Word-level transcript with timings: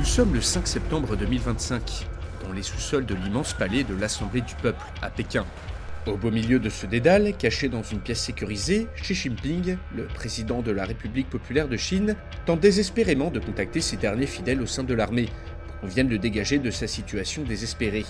Nous 0.00 0.06
sommes 0.06 0.32
le 0.32 0.40
5 0.40 0.66
septembre 0.66 1.14
2025, 1.14 2.06
dans 2.42 2.54
les 2.54 2.62
sous-sols 2.62 3.04
de 3.04 3.14
l'immense 3.14 3.52
palais 3.52 3.84
de 3.84 3.94
l'Assemblée 3.94 4.40
du 4.40 4.54
peuple, 4.54 4.82
à 5.02 5.10
Pékin. 5.10 5.44
Au 6.06 6.16
beau 6.16 6.30
milieu 6.30 6.58
de 6.58 6.70
ce 6.70 6.86
dédale, 6.86 7.36
caché 7.36 7.68
dans 7.68 7.82
une 7.82 8.00
pièce 8.00 8.22
sécurisée, 8.22 8.88
Xi 9.02 9.14
Jinping, 9.14 9.76
le 9.94 10.06
président 10.06 10.62
de 10.62 10.70
la 10.70 10.86
République 10.86 11.28
populaire 11.28 11.68
de 11.68 11.76
Chine, 11.76 12.16
tente 12.46 12.60
désespérément 12.60 13.30
de 13.30 13.40
contacter 13.40 13.82
ses 13.82 13.98
derniers 13.98 14.26
fidèles 14.26 14.62
au 14.62 14.66
sein 14.66 14.84
de 14.84 14.94
l'armée, 14.94 15.28
pour 15.66 15.80
qu'on 15.80 15.88
vienne 15.88 16.08
le 16.08 16.18
dégager 16.18 16.58
de 16.58 16.70
sa 16.70 16.86
situation 16.86 17.42
désespérée. 17.42 18.06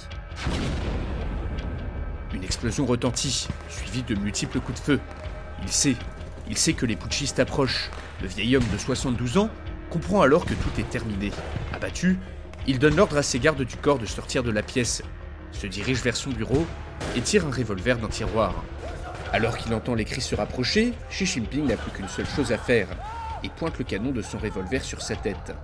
Une 2.33 2.45
explosion 2.45 2.87
retentit, 2.87 3.48
suivie 3.69 4.05
de 4.05 4.15
multiples 4.15 4.61
coups 4.61 4.79
de 4.79 4.84
feu. 4.84 5.01
Il 5.65 5.69
sait, 5.69 5.97
il 6.48 6.57
sait 6.57 6.75
que 6.75 6.86
les 6.86 6.95
putschistes 6.95 7.41
approchent. 7.41 7.91
Le 8.23 8.29
vieil 8.29 8.57
homme 8.57 8.69
de 8.73 8.79
72 8.79 9.39
ans 9.39 9.51
comprend 9.91 10.23
alors 10.23 10.47
que 10.47 10.55
tout 10.55 10.70
est 10.79 10.89
terminé. 10.89 11.33
Abattu, 11.81 12.19
il 12.67 12.78
donne 12.78 12.95
l'ordre 12.97 13.17
à 13.17 13.23
ses 13.23 13.39
gardes 13.39 13.62
du 13.62 13.77
corps 13.77 13.98
de 13.98 14.05
sortir 14.05 14.42
de 14.42 14.50
la 14.50 14.62
pièce, 14.62 15.03
se 15.50 15.67
dirige 15.67 16.03
vers 16.03 16.14
son 16.14 16.28
bureau 16.28 16.67
et 17.17 17.23
tire 17.23 17.47
un 17.47 17.50
revolver 17.50 17.97
d'un 17.97 18.09
tiroir. 18.09 18.55
Alors 19.33 19.56
qu'il 19.56 19.73
entend 19.73 19.95
les 19.95 20.05
cris 20.05 20.20
se 20.20 20.34
rapprocher, 20.34 20.92
Xi 21.11 21.25
Jinping 21.25 21.67
n'a 21.67 21.78
plus 21.78 21.91
qu'une 21.91 22.08
seule 22.08 22.27
chose 22.27 22.53
à 22.53 22.58
faire 22.58 22.89
et 23.42 23.48
pointe 23.48 23.78
le 23.78 23.84
canon 23.84 24.11
de 24.11 24.20
son 24.20 24.36
revolver 24.36 24.84
sur 24.84 25.01
sa 25.01 25.17
tête. 25.17 25.55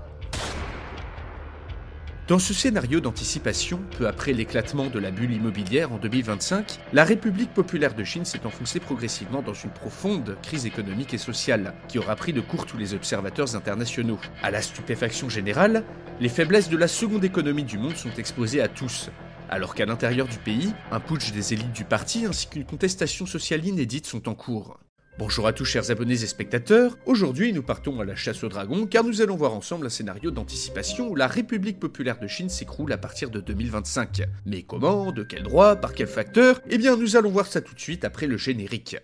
Dans 2.28 2.40
ce 2.40 2.52
scénario 2.52 2.98
d'anticipation, 2.98 3.80
peu 3.96 4.08
après 4.08 4.32
l'éclatement 4.32 4.86
de 4.86 4.98
la 4.98 5.12
bulle 5.12 5.32
immobilière 5.32 5.92
en 5.92 5.98
2025, 5.98 6.80
la 6.92 7.04
République 7.04 7.54
populaire 7.54 7.94
de 7.94 8.02
Chine 8.02 8.24
s'est 8.24 8.44
enfoncée 8.44 8.80
progressivement 8.80 9.42
dans 9.42 9.54
une 9.54 9.70
profonde 9.70 10.36
crise 10.42 10.66
économique 10.66 11.14
et 11.14 11.18
sociale, 11.18 11.72
qui 11.86 12.00
aura 12.00 12.16
pris 12.16 12.32
de 12.32 12.40
court 12.40 12.66
tous 12.66 12.78
les 12.78 12.94
observateurs 12.94 13.54
internationaux. 13.54 14.18
À 14.42 14.50
la 14.50 14.60
stupéfaction 14.60 15.28
générale, 15.28 15.84
les 16.18 16.28
faiblesses 16.28 16.68
de 16.68 16.76
la 16.76 16.88
seconde 16.88 17.24
économie 17.24 17.62
du 17.62 17.78
monde 17.78 17.94
sont 17.94 18.12
exposées 18.18 18.60
à 18.60 18.66
tous, 18.66 19.08
alors 19.48 19.76
qu'à 19.76 19.86
l'intérieur 19.86 20.26
du 20.26 20.38
pays, 20.38 20.72
un 20.90 20.98
putsch 20.98 21.30
des 21.30 21.52
élites 21.52 21.72
du 21.72 21.84
parti 21.84 22.26
ainsi 22.26 22.48
qu'une 22.48 22.64
contestation 22.64 23.26
sociale 23.26 23.64
inédite 23.64 24.06
sont 24.06 24.28
en 24.28 24.34
cours. 24.34 24.80
Bonjour 25.18 25.46
à 25.46 25.54
tous 25.54 25.64
chers 25.64 25.90
abonnés 25.90 26.22
et 26.22 26.26
spectateurs, 26.26 26.98
aujourd'hui 27.06 27.54
nous 27.54 27.62
partons 27.62 27.98
à 28.00 28.04
la 28.04 28.14
chasse 28.16 28.44
aux 28.44 28.50
dragons 28.50 28.86
car 28.86 29.02
nous 29.02 29.22
allons 29.22 29.34
voir 29.34 29.54
ensemble 29.54 29.86
un 29.86 29.88
scénario 29.88 30.30
d'anticipation 30.30 31.08
où 31.08 31.14
la 31.14 31.26
République 31.26 31.80
populaire 31.80 32.18
de 32.18 32.26
Chine 32.26 32.50
s'écroule 32.50 32.92
à 32.92 32.98
partir 32.98 33.30
de 33.30 33.40
2025. 33.40 34.24
Mais 34.44 34.60
comment, 34.60 35.12
de 35.12 35.22
quel 35.22 35.44
droit, 35.44 35.76
par 35.76 35.94
quel 35.94 36.06
facteur? 36.06 36.60
Eh 36.68 36.76
bien 36.76 36.96
nous 36.96 37.16
allons 37.16 37.30
voir 37.30 37.46
ça 37.46 37.62
tout 37.62 37.74
de 37.74 37.80
suite 37.80 38.04
après 38.04 38.26
le 38.26 38.36
générique. 38.36 38.98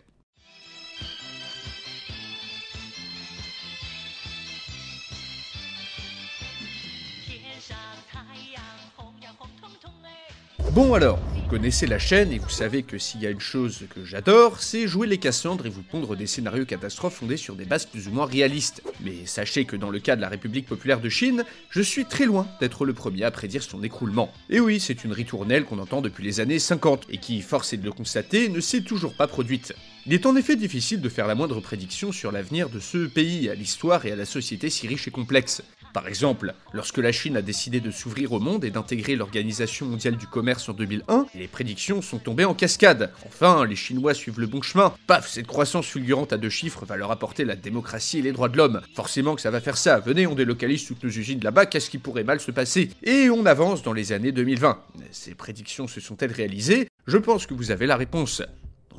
Bon 10.71 10.95
alors, 10.95 11.19
vous 11.35 11.43
connaissez 11.51 11.87
la 11.87 11.99
chaîne 11.99 12.33
et 12.33 12.39
vous 12.39 12.49
savez 12.49 12.83
que 12.83 12.97
s'il 12.97 13.21
y 13.21 13.27
a 13.27 13.31
une 13.31 13.41
chose 13.41 13.81
que 13.95 14.07
j'adore, 14.07 14.61
c'est 14.61 14.87
jouer 14.87 15.07
les 15.07 15.19
Cassandres 15.19 15.67
et 15.67 15.69
vous 15.69 15.83
pondre 15.83 16.17
des 16.17 16.27
scénarios 16.27 16.65
catastrophes 16.65 17.17
fondés 17.17 17.37
sur 17.37 17.57
des 17.57 17.67
bases 17.67 17.85
plus 17.85 18.09
ou 18.09 18.13
moins 18.13 18.25
réalistes. 18.25 18.83
Mais 19.05 19.27
sachez 19.27 19.67
que 19.67 19.77
dans 19.77 19.91
le 19.91 19.99
cas 19.99 20.17
de 20.17 20.23
la 20.23 20.31
République 20.31 20.67
populaire 20.67 21.01
de 21.01 21.11
Chine, 21.11 21.45
je 21.69 21.83
suis 21.83 22.07
très 22.07 22.25
loin 22.25 22.47
d'être 22.61 22.87
le 22.87 22.95
premier 22.95 23.25
à 23.25 23.31
prédire 23.31 23.63
son 23.63 23.83
écroulement. 23.83 24.33
Et 24.49 24.61
oui, 24.61 24.81
c'est 24.81 25.05
une 25.05 25.13
ritournelle 25.13 25.65
qu'on 25.65 25.79
entend 25.79 26.01
depuis 26.01 26.25
les 26.25 26.41
années 26.41 26.59
50 26.59 27.07
et 27.11 27.19
qui, 27.19 27.43
force 27.43 27.75
est 27.75 27.79
de 27.79 27.85
le 27.85 27.93
constater, 27.93 28.49
ne 28.49 28.61
s'est 28.61 28.83
toujours 28.83 29.15
pas 29.15 29.27
produite. 29.27 29.75
Il 30.07 30.15
est 30.15 30.25
en 30.25 30.37
effet 30.37 30.57
difficile 30.57 31.03
de 31.03 31.09
faire 31.11 31.27
la 31.27 31.35
moindre 31.35 31.61
prédiction 31.61 32.13
sur 32.13 32.33
l'avenir 32.33 32.71
de 32.71 32.81
ce 32.81 33.07
pays, 33.07 33.51
à 33.51 33.55
l'histoire 33.55 34.07
et 34.07 34.13
à 34.13 34.17
la 34.17 34.25
société 34.25 34.71
si 34.71 34.89
riche 34.89 35.07
et 35.07 35.13
complexe. 35.13 35.63
Par 35.93 36.09
exemple, 36.09 36.55
lorsque 36.73 36.99
la 36.99 37.13
Chine 37.13 37.37
a 37.37 37.43
décidé 37.43 37.81
de 37.81 37.91
s'ouvrir 37.91 38.33
au 38.33 38.41
monde 38.41 38.65
et 38.65 38.71
d'intégrer 38.71 39.15
l'Organisation 39.15 39.87
mondiale 39.87 40.17
du 40.17 40.27
commerce 40.27 40.69
en 40.69 40.73
2001, 40.73 41.27
les 41.35 41.49
prédictions 41.49 42.01
sont 42.01 42.19
tombées 42.19 42.47
en 42.47 42.55
cascade. 42.55 43.13
Enfin, 43.27 43.67
les 43.67 43.77
Chinois 43.77 44.15
suivent 44.15 44.41
le 44.41 44.47
bon 44.47 44.63
chemin. 44.63 44.95
Paf, 45.07 45.29
cette 45.29 45.47
croissance 45.47 45.87
fulgurante 45.87 46.33
à 46.33 46.39
deux 46.39 46.49
chiffres 46.49 46.87
va 46.87 46.97
leur 46.97 47.11
apporter 47.11 47.45
la 47.45 47.57
démocratie 47.57 48.19
et 48.19 48.23
les 48.23 48.33
droits 48.33 48.49
de 48.49 48.57
l'homme. 48.57 48.81
Forcément 48.95 49.35
que 49.35 49.43
ça 49.43 49.51
va 49.51 49.61
faire 49.61 49.77
ça. 49.77 50.01
Venez, 50.01 50.27
on 50.27 50.35
délocalise 50.35 50.87
toutes 50.87 51.05
nos 51.05 51.11
usines 51.11 51.41
là-bas, 51.43 51.67
qu'est-ce 51.67 51.91
qui 51.91 51.99
pourrait 51.99 52.25
mal 52.25 52.41
se 52.41 52.51
passer? 52.51 52.91
Et 53.03 53.29
on 53.29 53.45
avance 53.45 53.83
dans 53.83 53.93
les 53.93 54.13
années 54.13 54.33
2020. 54.33 54.81
Ces 55.11 55.35
prédictions 55.35 55.89
se 55.89 56.01
sont-elles 56.01 56.33
réalisées? 56.33 56.89
Je 57.07 57.19
pense 57.19 57.47
que 57.47 57.55
vous 57.55 57.71
avez 57.71 57.87
la 57.87 57.97
réponse. 57.97 58.43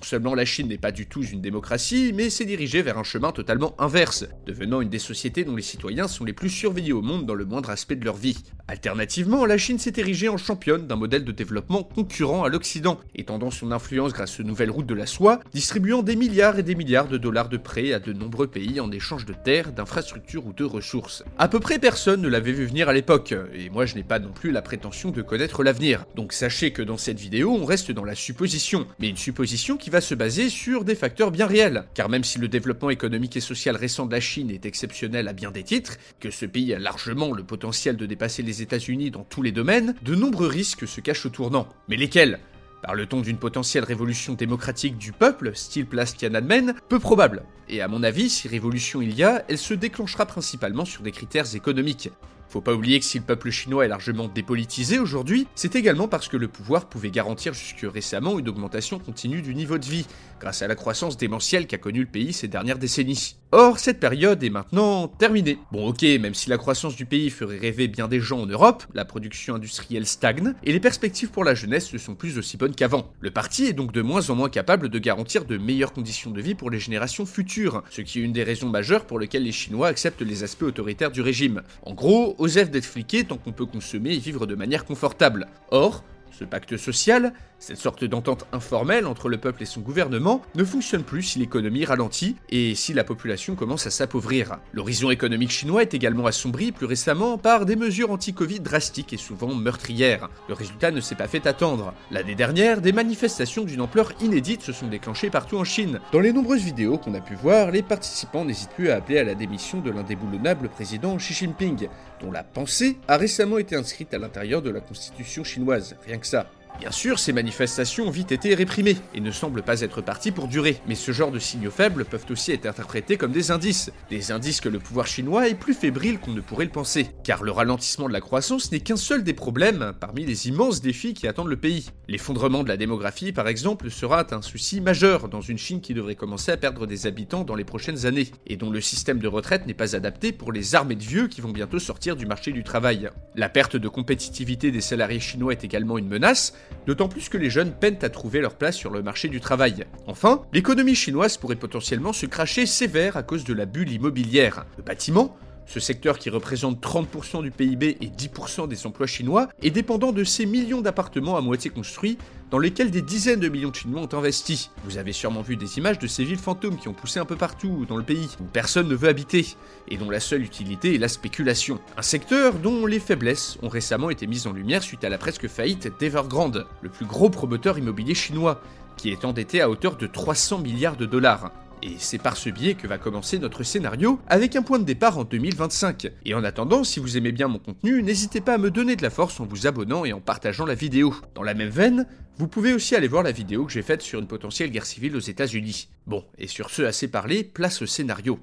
Seulement 0.04 0.36
la 0.36 0.44
Chine 0.44 0.68
n'est 0.68 0.78
pas 0.78 0.92
du 0.92 1.08
tout 1.08 1.24
une 1.24 1.40
démocratie, 1.40 2.12
mais 2.14 2.30
s'est 2.30 2.44
dirigée 2.44 2.82
vers 2.82 2.98
un 2.98 3.04
chemin 3.04 3.32
totalement 3.32 3.74
inverse, 3.80 4.26
devenant 4.46 4.82
une 4.82 4.90
des 4.90 5.00
sociétés 5.00 5.46
dont 5.46 5.56
les 5.56 5.62
citoyens 5.62 6.10
sont 6.10 6.26
les 6.26 6.34
plus 6.34 6.50
surveillés 6.50 6.92
au 6.92 7.02
monde 7.02 7.26
dans 7.26 7.36
le 7.36 7.46
moindre 7.46 7.70
aspect 7.70 7.96
de 7.96 8.04
leur 8.04 8.18
vie. 8.18 8.38
Alternativement, 8.68 9.46
la 9.46 9.58
Chine 9.58 9.80
s'est 9.80 9.94
érigée 9.96 10.28
en 10.28 10.38
championne 10.38 10.88
d'un 10.88 10.98
modèle 10.98 11.24
de 11.24 11.32
développement 11.32 11.84
concurrent 11.84 12.44
à 12.44 12.50
l'Occident, 12.50 13.00
étendant 13.16 13.50
son 13.50 13.72
influence 13.72 14.14
grâce 14.14 14.40
aux 14.40 14.44
nouvelles 14.44 14.72
routes 14.72 14.86
de 14.86 14.94
la 14.94 15.06
soie, 15.06 15.40
distribuant 15.54 16.04
des 16.04 16.16
milliards 16.16 16.60
et 16.60 16.64
des 16.64 16.76
milliards 16.76 17.08
de 17.08 17.18
dollars 17.18 17.50
de 17.50 17.58
prêts 17.58 17.94
à 17.94 18.00
de 18.00 18.12
nombreux 18.12 18.48
pays 18.48 18.80
en 18.82 18.92
échange 18.92 19.26
de 19.26 19.34
terres, 19.34 19.72
d'infrastructures 19.72 20.46
ou 20.46 20.54
de 20.54 20.66
ressources. 20.66 21.24
À 21.38 21.48
peu 21.48 21.60
près 21.60 21.80
personne 21.80 22.22
ne 22.22 22.28
l'avait 22.28 22.52
vu 22.52 22.66
venir 22.66 22.90
à 22.90 22.94
l'époque, 22.94 23.34
et 23.54 23.70
moi 23.70 23.86
je 23.86 23.96
n'ai 23.96 24.04
pas 24.04 24.20
non 24.20 24.32
plus 24.32 24.52
la 24.52 24.62
prétention 24.62 25.12
de 25.12 25.22
connaître 25.22 25.64
l'avenir. 25.64 26.06
Donc 26.16 26.34
sachez 26.34 26.72
que 26.72 26.82
dans 26.82 26.98
cette 26.98 27.20
vidéo, 27.20 27.52
on 27.52 27.66
reste 27.66 27.92
dans 27.92 28.06
la 28.06 28.16
supposition, 28.16 28.86
mais 29.00 29.10
une 29.10 29.18
supposition 29.18 29.78
qui 29.78 29.90
va 29.90 29.93
se 30.02 30.16
baser 30.16 30.50
sur 30.50 30.84
des 30.84 30.96
facteurs 30.96 31.32
bien 31.32 31.48
réels. 31.48 31.86
Car 31.94 32.10
même 32.10 32.24
si 32.24 32.40
le 32.40 32.48
développement 32.48 32.90
économique 32.90 33.38
et 33.38 33.42
social 33.42 33.76
récent 33.76 34.06
de 34.06 34.12
la 34.12 34.20
Chine 34.20 34.50
est 34.50 34.66
exceptionnel 34.66 35.28
à 35.28 35.34
bien 35.34 35.52
des 35.52 35.64
titres, 35.64 35.98
que 36.20 36.32
ce 36.32 36.46
pays 36.46 36.74
a 36.74 36.80
largement 36.80 37.32
le 37.32 37.44
potentiel 37.44 37.98
de 37.98 38.06
dépasser 38.06 38.44
les 38.44 38.62
États-Unis 38.62 39.12
dans 39.12 39.24
tous 39.24 39.42
les 39.42 39.52
domaines, 39.52 39.96
de 40.02 40.16
nombreux 40.16 40.48
risques 40.48 40.88
se 40.88 41.02
cachent 41.02 41.26
au 41.26 41.30
tournant. 41.30 41.68
Mais 41.88 41.98
lesquels? 41.98 42.40
Parle-t-on 42.84 43.22
d'une 43.22 43.38
potentielle 43.38 43.86
révolution 43.86 44.34
démocratique 44.34 44.98
du 44.98 45.14
peuple, 45.14 45.56
style 45.56 45.86
place 45.86 46.18
Tiananmen? 46.18 46.74
Peu 46.90 47.00
probable. 47.00 47.44
Et 47.70 47.82
à 47.82 47.88
mon 47.88 48.04
avis, 48.04 48.30
si 48.30 48.50
révolution 48.50 49.02
il 49.02 49.16
y 49.16 49.24
a, 49.24 49.46
elle 49.48 49.58
se 49.58 49.74
déclenchera 49.74 50.26
principalement 50.26 50.84
sur 50.84 51.02
des 51.02 51.12
critères 51.12 51.56
économiques. 51.56 52.10
Faut 52.54 52.62
pas 52.62 52.76
oublier 52.76 53.00
que 53.00 53.06
si 53.06 53.18
le 53.18 53.24
peuple 53.24 53.50
chinois 53.50 53.84
est 53.84 53.88
largement 53.88 54.28
dépolitisé 54.28 55.00
aujourd'hui, 55.00 55.48
c'est 55.56 55.76
également 55.76 56.08
parce 56.08 56.28
que 56.28 56.38
le 56.38 56.48
pouvoir 56.48 56.86
pouvait 56.86 57.10
garantir 57.10 57.56
jusque 57.56 57.84
récemment 57.92 58.38
une 58.38 58.48
augmentation 58.48 59.00
continue 59.00 59.42
du 59.42 59.56
niveau 59.56 59.80
de 59.80 59.86
vie, 59.86 60.06
grâce 60.44 60.62
à 60.62 60.68
la 60.68 60.76
croissance 60.76 61.16
démentielle 61.16 61.68
qu'a 61.68 61.78
connue 61.78 62.02
le 62.02 62.06
pays 62.06 62.34
ces 62.34 62.50
dernières 62.50 62.78
décennies. 62.78 63.38
Or, 63.54 63.80
cette 63.80 64.02
période 64.02 64.44
est 64.44 64.50
maintenant 64.50 65.08
terminée. 65.08 65.58
Bon 65.72 65.88
ok, 65.88 66.02
même 66.20 66.34
si 66.34 66.50
la 66.50 66.58
croissance 66.58 66.98
du 66.98 67.06
pays 67.06 67.30
ferait 67.30 67.60
rêver 67.60 67.88
bien 67.88 68.10
des 68.10 68.20
gens 68.20 68.42
en 68.42 68.46
Europe, 68.46 68.84
la 68.94 69.06
production 69.06 69.56
industrielle 69.56 70.06
stagne, 70.06 70.54
et 70.66 70.74
les 70.74 70.82
perspectives 70.82 71.30
pour 71.30 71.46
la 71.46 71.56
jeunesse 71.56 71.94
ne 71.94 71.98
sont 71.98 72.16
plus 72.16 72.38
aussi 72.38 72.58
bonnes 72.58 72.76
qu'avant. 72.76 73.14
Le 73.22 73.32
parti 73.32 73.68
est 73.68 73.74
donc 73.74 73.94
de 73.94 74.02
moins 74.02 74.30
en 74.30 74.36
moins 74.36 74.50
capable 74.50 74.90
de 74.90 75.00
garantir 75.00 75.46
de 75.46 75.58
meilleures 75.58 75.94
conditions 75.94 76.32
de 76.32 76.42
vie 76.42 76.56
pour 76.56 76.70
les 76.70 76.80
générations 76.80 77.26
futures, 77.26 77.82
ce 77.90 78.02
qui 78.02 78.20
est 78.20 78.24
une 78.24 78.34
des 78.34 78.44
raisons 78.44 78.68
majeures 78.68 79.06
pour 79.06 79.20
lesquelles 79.20 79.44
les 79.44 79.54
Chinois 79.54 79.88
acceptent 79.88 80.24
les 80.24 80.44
aspects 80.44 80.64
autoritaires 80.64 81.12
du 81.12 81.22
régime. 81.22 81.62
En 81.84 81.94
gros, 81.94 82.36
osef 82.38 82.70
d'être 82.70 82.84
fliqué 82.84 83.24
tant 83.24 83.38
qu'on 83.38 83.54
peut 83.54 83.66
consommer 83.66 84.12
et 84.12 84.20
vivre 84.20 84.46
de 84.46 84.56
manière 84.56 84.84
confortable. 84.84 85.48
Or, 85.72 86.04
ce 86.34 86.44
pacte 86.44 86.76
social, 86.78 87.34
cette 87.64 87.78
sorte 87.78 88.04
d'entente 88.04 88.46
informelle 88.52 89.08
entre 89.08 89.30
le 89.30 89.38
peuple 89.38 89.64
et 89.64 89.66
son 89.66 89.80
gouvernement, 89.80 90.42
ne 90.56 90.66
fonctionne 90.66 91.04
plus 91.04 91.24
si 91.24 91.40
l'économie 91.40 91.86
ralentit 91.86 92.36
et 92.50 92.76
si 92.76 92.94
la 92.94 93.06
population 93.06 93.56
commence 93.56 93.88
à 93.88 93.90
s'appauvrir. 93.90 94.58
L'horizon 94.74 95.12
économique 95.12 95.52
chinois 95.52 95.82
est 95.82 95.94
également 95.94 96.26
assombri 96.26 96.74
plus 96.74 96.86
récemment 96.86 97.38
par 97.38 97.66
des 97.66 97.78
mesures 97.78 98.12
anti-Covid 98.12 98.60
drastiques 98.60 99.14
et 99.14 99.18
souvent 99.18 99.56
meurtrières. 99.56 100.30
Le 100.50 100.56
résultat 100.56 100.92
ne 100.92 101.00
s'est 101.00 101.16
pas 101.16 101.30
fait 101.30 101.48
attendre. 101.48 101.94
L'année 102.12 102.36
dernière, 102.36 102.82
des 102.82 102.92
manifestations 102.92 103.64
d'une 103.64 103.80
ampleur 103.80 104.12
inédite 104.20 104.62
se 104.62 104.74
sont 104.74 104.88
déclenchées 104.88 105.30
partout 105.30 105.58
en 105.58 105.64
Chine. 105.64 106.02
Dans 106.12 106.20
les 106.20 106.34
nombreuses 106.34 106.64
vidéos 106.64 106.98
qu'on 106.98 107.14
a 107.14 107.22
pu 107.22 107.36
voir, 107.36 107.72
les 107.72 107.82
participants 107.82 108.44
n'hésitent 108.44 108.72
plus 108.72 108.90
à 108.90 108.98
appeler 108.98 109.20
à 109.20 109.24
la 109.24 109.36
démission 109.36 109.80
de 109.80 109.90
l'indéboulonnable 109.90 110.68
président 110.68 111.16
Xi 111.16 111.34
Jinping, 111.34 111.88
dont 112.20 112.32
la 112.32 112.44
pensée 112.44 112.98
a 113.08 113.16
récemment 113.16 113.58
été 113.58 113.78
inscrite 113.78 114.14
à 114.14 114.18
l'intérieur 114.18 114.62
de 114.62 114.70
la 114.70 114.82
constitution 114.82 115.46
chinoise, 115.46 115.96
rien 116.06 116.18
que 116.18 116.28
ça. 116.28 116.50
Bien 116.80 116.92
sûr, 116.92 117.20
ces 117.20 117.34
manifestations 117.34 118.08
ont 118.08 118.12
vite 118.12 118.32
été 118.32 118.54
réprimées 118.56 118.98
et 119.14 119.22
ne 119.22 119.32
semblent 119.32 119.62
pas 119.62 119.82
être 119.82 120.02
parties 120.02 120.32
pour 120.32 120.48
durer, 120.48 120.82
mais 120.88 120.96
ce 120.96 121.12
genre 121.12 121.32
de 121.32 121.40
signaux 121.40 121.72
faibles 121.72 122.04
peuvent 122.04 122.26
aussi 122.30 122.52
être 122.52 122.66
interprétés 122.66 123.16
comme 123.16 123.32
des 123.32 123.52
indices. 123.52 123.92
Des 124.10 124.32
indices 124.32 124.60
que 124.60 124.70
le 124.70 124.80
pouvoir 124.80 125.08
chinois 125.08 125.48
est 125.48 125.56
plus 125.56 125.74
fébrile 125.74 126.20
qu'on 126.20 126.32
ne 126.32 126.42
pourrait 126.42 126.66
le 126.66 126.72
penser, 126.72 127.08
car 127.24 127.44
le 127.44 127.52
ralentissement 127.52 128.08
de 128.08 128.14
la 128.14 128.22
croissance 128.22 128.72
n'est 128.72 128.82
qu'un 128.82 128.98
seul 128.98 129.24
des 129.24 129.34
problèmes 129.34 129.94
parmi 130.00 130.26
les 130.26 130.48
immenses 130.48 130.82
défis 130.82 131.14
qui 131.14 131.28
attendent 131.28 131.48
le 131.48 131.58
pays. 131.58 131.90
L'effondrement 132.10 132.64
de 132.64 132.70
la 132.70 132.78
démographie, 132.78 133.32
par 133.32 133.48
exemple, 133.48 133.90
sera 133.90 134.26
un 134.32 134.42
souci 134.42 134.82
majeur 134.82 135.30
dans 135.30 135.42
une 135.42 135.58
Chine 135.58 135.80
qui 135.80 135.94
devrait 135.94 136.16
commencer 136.16 136.52
à 136.52 136.58
perdre 136.58 136.86
des 136.86 137.08
habitants 137.08 137.44
dans 137.44 137.56
les 137.56 137.64
prochaines 137.64 138.06
années, 138.06 138.32
et 138.48 138.58
dont 138.58 138.70
le 138.70 138.82
système 138.82 139.20
de 139.20 139.28
retraite 139.28 139.68
n'est 139.68 139.74
pas 139.74 139.96
adapté 139.96 140.32
pour 140.32 140.52
les 140.52 140.76
armées 140.76 140.96
de 140.96 141.04
vieux 141.04 141.28
qui 141.28 141.40
vont 141.40 141.52
bientôt 141.52 141.80
sortir 141.80 142.16
du 142.16 142.26
marché 142.26 142.52
du 142.52 142.64
travail. 142.64 143.10
La 143.36 143.48
perte 143.48 143.78
de 143.78 143.88
compétitivité 143.88 144.72
des 144.72 144.82
salariés 144.82 145.20
chinois 145.20 145.54
est 145.54 145.64
également 145.64 145.98
une 145.98 146.08
menace, 146.08 146.54
d'autant 146.88 147.08
plus 147.08 147.30
que 147.30 147.38
les 147.38 147.50
jeunes 147.50 147.72
peinent 147.72 148.00
à 148.02 148.10
trouver 148.10 148.42
leur 148.42 148.56
place 148.56 148.76
sur 148.76 148.92
le 148.92 149.02
marché 149.02 149.30
du 149.30 149.40
travail. 149.40 149.86
Enfin, 150.08 150.44
l'économie 150.54 150.96
chinoise 150.96 151.38
pourrait 151.38 151.56
potentiellement 151.56 152.14
se 152.14 152.26
cracher 152.26 152.66
sévère 152.66 153.18
à 153.18 153.24
cause 153.24 153.44
de 153.44 153.54
la 153.54 153.66
bulle 153.66 153.92
immobilière. 153.92 154.66
Le 154.78 154.84
bâtiment, 154.84 155.36
ce 155.66 155.80
secteur 155.80 156.20
qui 156.20 156.30
représente 156.30 156.82
30% 156.82 157.42
du 157.42 157.52
PIB 157.52 157.98
et 158.02 158.08
10% 158.08 158.68
des 158.68 158.86
emplois 158.86 159.08
chinois 159.08 159.50
est 159.62 159.72
dépendant 159.72 160.12
de 160.12 160.24
ces 160.24 160.46
millions 160.46 160.82
d'appartements 160.82 161.38
à 161.38 161.42
moitié 161.42 161.70
construits 161.70 162.18
dans 162.54 162.60
lesquels 162.60 162.92
des 162.92 163.02
dizaines 163.02 163.40
de 163.40 163.50
millions 163.50 163.72
de 163.72 163.76
Chinois 163.76 164.02
ont 164.04 164.16
investi. 164.16 164.70
Vous 164.84 165.00
avez 165.00 165.12
sûrement 165.12 165.42
vu 165.42 165.58
des 165.58 165.80
images 165.80 165.98
de 165.98 166.06
ces 166.06 166.24
villes 166.24 166.38
fantômes 166.38 166.78
qui 166.78 166.88
ont 166.88 166.94
poussé 166.94 167.20
un 167.20 167.26
peu 167.26 167.36
partout 167.36 167.88
dans 167.90 167.98
le 167.98 168.04
pays, 168.04 168.30
où 168.40 168.44
personne 168.44 168.88
ne 168.88 168.94
veut 168.94 169.10
habiter, 169.10 169.56
et 169.88 169.98
dont 169.98 170.12
la 170.12 170.20
seule 170.20 170.44
utilité 170.44 170.94
est 170.94 171.00
la 171.00 171.08
spéculation. 171.08 171.80
Un 171.98 172.04
secteur 172.04 172.54
dont 172.54 172.86
les 172.86 173.00
faiblesses 173.00 173.58
ont 173.64 173.70
récemment 173.70 174.12
été 174.12 174.28
mises 174.28 174.46
en 174.46 174.52
lumière 174.52 174.84
suite 174.84 175.04
à 175.04 175.10
la 175.10 175.18
presque 175.18 175.48
faillite 175.48 175.92
d'Evergrande, 176.00 176.68
le 176.84 176.90
plus 176.90 177.08
gros 177.08 177.32
promoteur 177.32 177.80
immobilier 177.80 178.14
chinois, 178.14 178.62
qui 178.98 179.10
est 179.10 179.26
endetté 179.26 179.60
à 179.60 179.68
hauteur 179.68 179.98
de 179.98 180.06
300 180.06 180.60
milliards 180.60 180.96
de 180.96 181.08
dollars. 181.08 181.52
Et 181.86 181.98
c'est 181.98 182.18
par 182.18 182.38
ce 182.38 182.50
biais 182.50 182.76
que 182.76 182.88
va 182.88 182.98
commencer 182.98 183.40
notre 183.40 183.64
scénario, 183.64 184.18
avec 184.30 184.56
un 184.56 184.62
point 184.62 184.80
de 184.80 184.86
départ 184.86 185.18
en 185.18 185.26
2025. 185.26 186.10
Et 186.24 186.34
en 186.34 186.46
attendant, 186.46 186.86
si 186.86 187.02
vous 187.02 187.18
aimez 187.18 187.34
bien 187.34 187.50
mon 187.50 187.60
contenu, 187.60 188.02
n'hésitez 188.02 188.40
pas 188.40 188.54
à 188.54 188.58
me 188.58 188.72
donner 188.72 188.96
de 188.96 189.04
la 189.04 189.10
force 189.10 189.42
en 189.42 189.46
vous 189.46 189.68
abonnant 189.68 190.06
et 190.06 190.14
en 190.14 190.22
partageant 190.22 190.66
la 190.66 190.76
vidéo. 190.76 191.14
Dans 191.36 191.44
la 191.44 191.54
même 191.54 191.68
veine, 191.68 192.08
vous 192.38 192.48
pouvez 192.48 192.72
aussi 192.72 192.96
aller 192.96 193.10
voir 193.10 193.22
la 193.22 193.34
vidéo 193.34 193.66
que 193.66 193.74
j'ai 193.74 193.82
faite 193.82 194.02
sur 194.02 194.22
une 194.22 194.28
potentielle 194.28 194.72
guerre 194.72 194.86
civile 194.86 195.18
aux 195.18 195.20
États-Unis. 195.20 195.90
Bon, 196.08 196.24
et 196.38 196.48
sur 196.48 196.70
ce 196.70 196.84
assez 196.84 197.10
parlé, 197.10 197.44
place 197.44 197.82
au 197.82 197.86
scénario. 197.86 198.40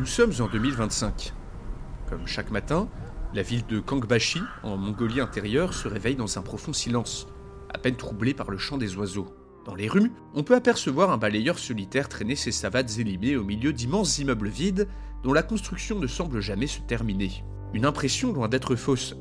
Nous 0.00 0.06
sommes 0.06 0.32
en 0.40 0.48
2025. 0.48 1.32
Comme 2.08 2.26
chaque 2.26 2.50
matin, 2.50 2.88
la 3.34 3.42
ville 3.42 3.66
de 3.66 3.80
Kangbashi, 3.80 4.40
en 4.62 4.76
Mongolie 4.76 5.20
intérieure, 5.20 5.74
se 5.74 5.88
réveille 5.88 6.16
dans 6.16 6.38
un 6.38 6.42
profond 6.42 6.72
silence, 6.72 7.26
à 7.72 7.78
peine 7.78 7.96
troublé 7.96 8.34
par 8.34 8.50
le 8.50 8.58
chant 8.58 8.78
des 8.78 8.96
oiseaux. 8.96 9.26
Dans 9.64 9.74
les 9.74 9.88
rues, 9.88 10.12
on 10.34 10.44
peut 10.44 10.54
apercevoir 10.54 11.10
un 11.10 11.18
balayeur 11.18 11.58
solitaire 11.58 12.08
traîner 12.08 12.36
ses 12.36 12.52
savates 12.52 12.98
élimées 12.98 13.36
au 13.36 13.44
milieu 13.44 13.72
d'immenses 13.72 14.18
immeubles 14.18 14.48
vides 14.48 14.88
dont 15.24 15.32
la 15.32 15.42
construction 15.42 15.98
ne 15.98 16.06
semble 16.06 16.40
jamais 16.40 16.68
se 16.68 16.80
terminer. 16.80 17.44
Une 17.74 17.84
impression 17.84 18.32
loin 18.32 18.48
d'être 18.48 18.76
fausse, 18.76 19.16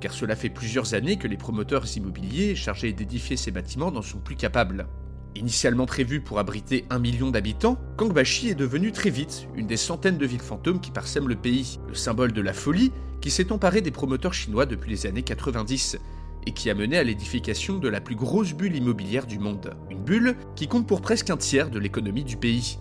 car 0.00 0.12
cela 0.12 0.34
fait 0.34 0.50
plusieurs 0.50 0.94
années 0.94 1.16
que 1.16 1.28
les 1.28 1.36
promoteurs 1.36 1.86
immobiliers 1.96 2.56
chargés 2.56 2.92
d'édifier 2.92 3.36
ces 3.36 3.52
bâtiments 3.52 3.92
n'en 3.92 4.02
sont 4.02 4.18
plus 4.18 4.36
capables. 4.36 4.88
Initialement 5.36 5.86
prévu 5.86 6.20
pour 6.20 6.38
abriter 6.38 6.84
un 6.90 7.00
million 7.00 7.30
d'habitants, 7.30 7.76
Kangbashi 7.96 8.50
est 8.50 8.54
devenu 8.54 8.92
très 8.92 9.10
vite 9.10 9.48
une 9.56 9.66
des 9.66 9.76
centaines 9.76 10.16
de 10.16 10.26
villes 10.26 10.40
fantômes 10.40 10.80
qui 10.80 10.92
parsèment 10.92 11.28
le 11.28 11.34
pays, 11.34 11.80
le 11.88 11.94
symbole 11.94 12.32
de 12.32 12.40
la 12.40 12.52
folie 12.52 12.92
qui 13.20 13.30
s'est 13.30 13.50
emparé 13.50 13.80
des 13.80 13.90
promoteurs 13.90 14.34
chinois 14.34 14.66
depuis 14.66 14.90
les 14.90 15.06
années 15.06 15.22
90 15.22 15.98
et 16.46 16.52
qui 16.52 16.70
a 16.70 16.74
mené 16.74 16.98
à 16.98 17.04
l'édification 17.04 17.78
de 17.78 17.88
la 17.88 18.00
plus 18.00 18.14
grosse 18.14 18.52
bulle 18.52 18.76
immobilière 18.76 19.26
du 19.26 19.38
monde. 19.38 19.74
Une 19.90 20.04
bulle 20.04 20.36
qui 20.54 20.68
compte 20.68 20.86
pour 20.86 21.00
presque 21.00 21.30
un 21.30 21.36
tiers 21.36 21.70
de 21.70 21.78
l'économie 21.78 22.24
du 22.24 22.36
pays. 22.36 22.78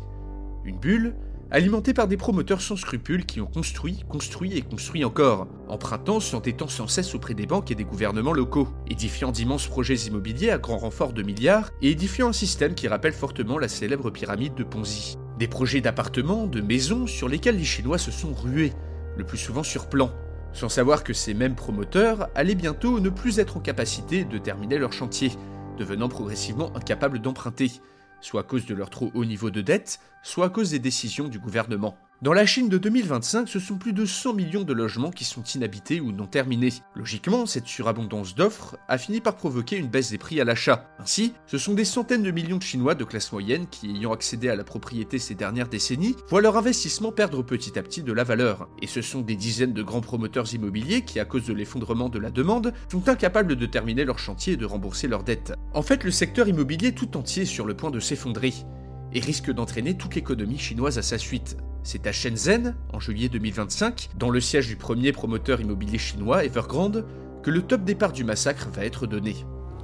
Une 0.63 0.77
bulle 0.77 1.15
alimentée 1.53 1.93
par 1.93 2.07
des 2.07 2.17
promoteurs 2.17 2.61
sans 2.61 2.75
scrupules 2.75 3.27
qui 3.27 3.39
ont 3.39 3.45
construit, 3.45 4.03
construit 4.09 4.57
et 4.57 4.63
construit 4.63 5.05
encore, 5.05 5.47
empruntant, 5.67 6.19
s'entêtant 6.19 6.67
sans 6.67 6.87
cesse 6.87 7.13
auprès 7.13 7.35
des 7.35 7.45
banques 7.45 7.69
et 7.69 7.75
des 7.75 7.83
gouvernements 7.83 8.33
locaux, 8.33 8.67
édifiant 8.89 9.31
d'immenses 9.31 9.67
projets 9.67 10.07
immobiliers 10.07 10.49
à 10.49 10.57
grand 10.57 10.79
renfort 10.79 11.13
de 11.13 11.21
milliards 11.21 11.69
et 11.83 11.91
édifiant 11.91 12.29
un 12.29 12.33
système 12.33 12.73
qui 12.73 12.87
rappelle 12.87 13.13
fortement 13.13 13.59
la 13.59 13.67
célèbre 13.67 14.09
pyramide 14.09 14.55
de 14.55 14.63
Ponzi. 14.63 15.15
Des 15.37 15.47
projets 15.47 15.79
d'appartements, 15.79 16.47
de 16.47 16.59
maisons 16.59 17.05
sur 17.05 17.29
lesquels 17.29 17.57
les 17.57 17.63
Chinois 17.63 17.99
se 17.99 18.09
sont 18.09 18.33
rués, 18.33 18.73
le 19.15 19.23
plus 19.23 19.37
souvent 19.37 19.63
sur 19.63 19.89
plan, 19.89 20.09
sans 20.53 20.69
savoir 20.69 21.03
que 21.03 21.13
ces 21.13 21.35
mêmes 21.35 21.55
promoteurs 21.55 22.29
allaient 22.33 22.55
bientôt 22.55 22.99
ne 22.99 23.09
plus 23.09 23.37
être 23.37 23.57
en 23.57 23.59
capacité 23.59 24.25
de 24.25 24.39
terminer 24.39 24.79
leur 24.79 24.91
chantier, 24.91 25.31
devenant 25.77 26.09
progressivement 26.09 26.75
incapables 26.75 27.19
d'emprunter, 27.19 27.71
soit 28.23 28.41
à 28.41 28.43
cause 28.43 28.65
de 28.65 28.73
leur 28.73 28.89
trop 28.89 29.11
haut 29.13 29.25
niveau 29.25 29.51
de 29.51 29.61
dette, 29.61 29.99
soit 30.21 30.45
à 30.45 30.49
cause 30.49 30.71
des 30.71 30.79
décisions 30.79 31.27
du 31.27 31.39
gouvernement. 31.39 31.97
Dans 32.23 32.31
la 32.31 32.45
Chine 32.45 32.69
de 32.69 32.77
2025, 32.77 33.49
ce 33.49 33.59
sont 33.59 33.75
plus 33.75 33.91
de 33.91 34.05
100 34.05 34.33
millions 34.33 34.63
de 34.63 34.71
logements 34.71 35.11
qui 35.11 35.25
sont 35.25 35.43
inhabités 35.43 35.99
ou 35.99 36.13
non 36.13 36.25
terminés. 36.25 36.71
Logiquement, 36.95 37.45
cette 37.45 37.67
surabondance 37.67 38.33
d'offres 38.33 38.77
a 38.87 38.97
fini 38.97 39.19
par 39.19 39.35
provoquer 39.35 39.75
une 39.75 39.89
baisse 39.89 40.11
des 40.11 40.17
prix 40.17 40.39
à 40.39 40.45
l'achat. 40.45 40.87
Ainsi, 40.99 41.33
ce 41.47 41.57
sont 41.57 41.73
des 41.73 41.83
centaines 41.83 42.23
de 42.23 42.31
millions 42.31 42.59
de 42.59 42.63
Chinois 42.63 42.95
de 42.95 43.03
classe 43.03 43.33
moyenne 43.33 43.67
qui, 43.69 43.89
ayant 43.89 44.13
accédé 44.13 44.47
à 44.47 44.55
la 44.55 44.63
propriété 44.63 45.19
ces 45.19 45.35
dernières 45.35 45.67
décennies, 45.67 46.15
voient 46.29 46.39
leur 46.39 46.55
investissement 46.55 47.11
perdre 47.11 47.43
petit 47.43 47.77
à 47.77 47.83
petit 47.83 48.03
de 48.03 48.13
la 48.13 48.23
valeur. 48.23 48.69
Et 48.81 48.87
ce 48.87 49.01
sont 49.01 49.19
des 49.19 49.35
dizaines 49.35 49.73
de 49.73 49.83
grands 49.83 49.99
promoteurs 49.99 50.53
immobiliers 50.53 51.01
qui, 51.01 51.19
à 51.19 51.25
cause 51.25 51.45
de 51.45 51.53
l'effondrement 51.53 52.07
de 52.07 52.19
la 52.19 52.31
demande, 52.31 52.73
sont 52.89 53.09
incapables 53.09 53.57
de 53.57 53.65
terminer 53.65 54.05
leur 54.05 54.19
chantier 54.19 54.53
et 54.53 54.57
de 54.57 54.65
rembourser 54.65 55.09
leurs 55.09 55.25
dettes. 55.25 55.55
En 55.73 55.81
fait, 55.81 56.05
le 56.05 56.11
secteur 56.11 56.47
immobilier 56.47 56.95
tout 56.95 57.17
entier 57.17 57.43
est 57.43 57.47
sur 57.47 57.65
le 57.65 57.75
point 57.75 57.91
de 57.91 57.99
s'effondrer 57.99 58.53
et 59.11 59.19
risque 59.19 59.51
d'entraîner 59.51 59.97
toute 59.97 60.15
l'économie 60.15 60.57
chinoise 60.57 60.97
à 60.97 61.01
sa 61.01 61.17
suite. 61.17 61.57
C'est 61.83 62.07
à 62.07 62.13
Shenzhen, 62.13 62.75
en 62.93 62.99
juillet 63.01 63.27
2025, 63.27 64.11
dans 64.17 64.29
le 64.29 64.39
siège 64.39 64.67
du 64.67 64.77
premier 64.77 65.11
promoteur 65.11 65.59
immobilier 65.59 65.97
chinois, 65.97 66.45
Evergrande, 66.45 67.05
que 67.43 67.51
le 67.51 67.61
top 67.61 67.83
départ 67.83 68.13
du 68.13 68.23
massacre 68.23 68.69
va 68.73 68.85
être 68.85 69.05
donné. 69.05 69.35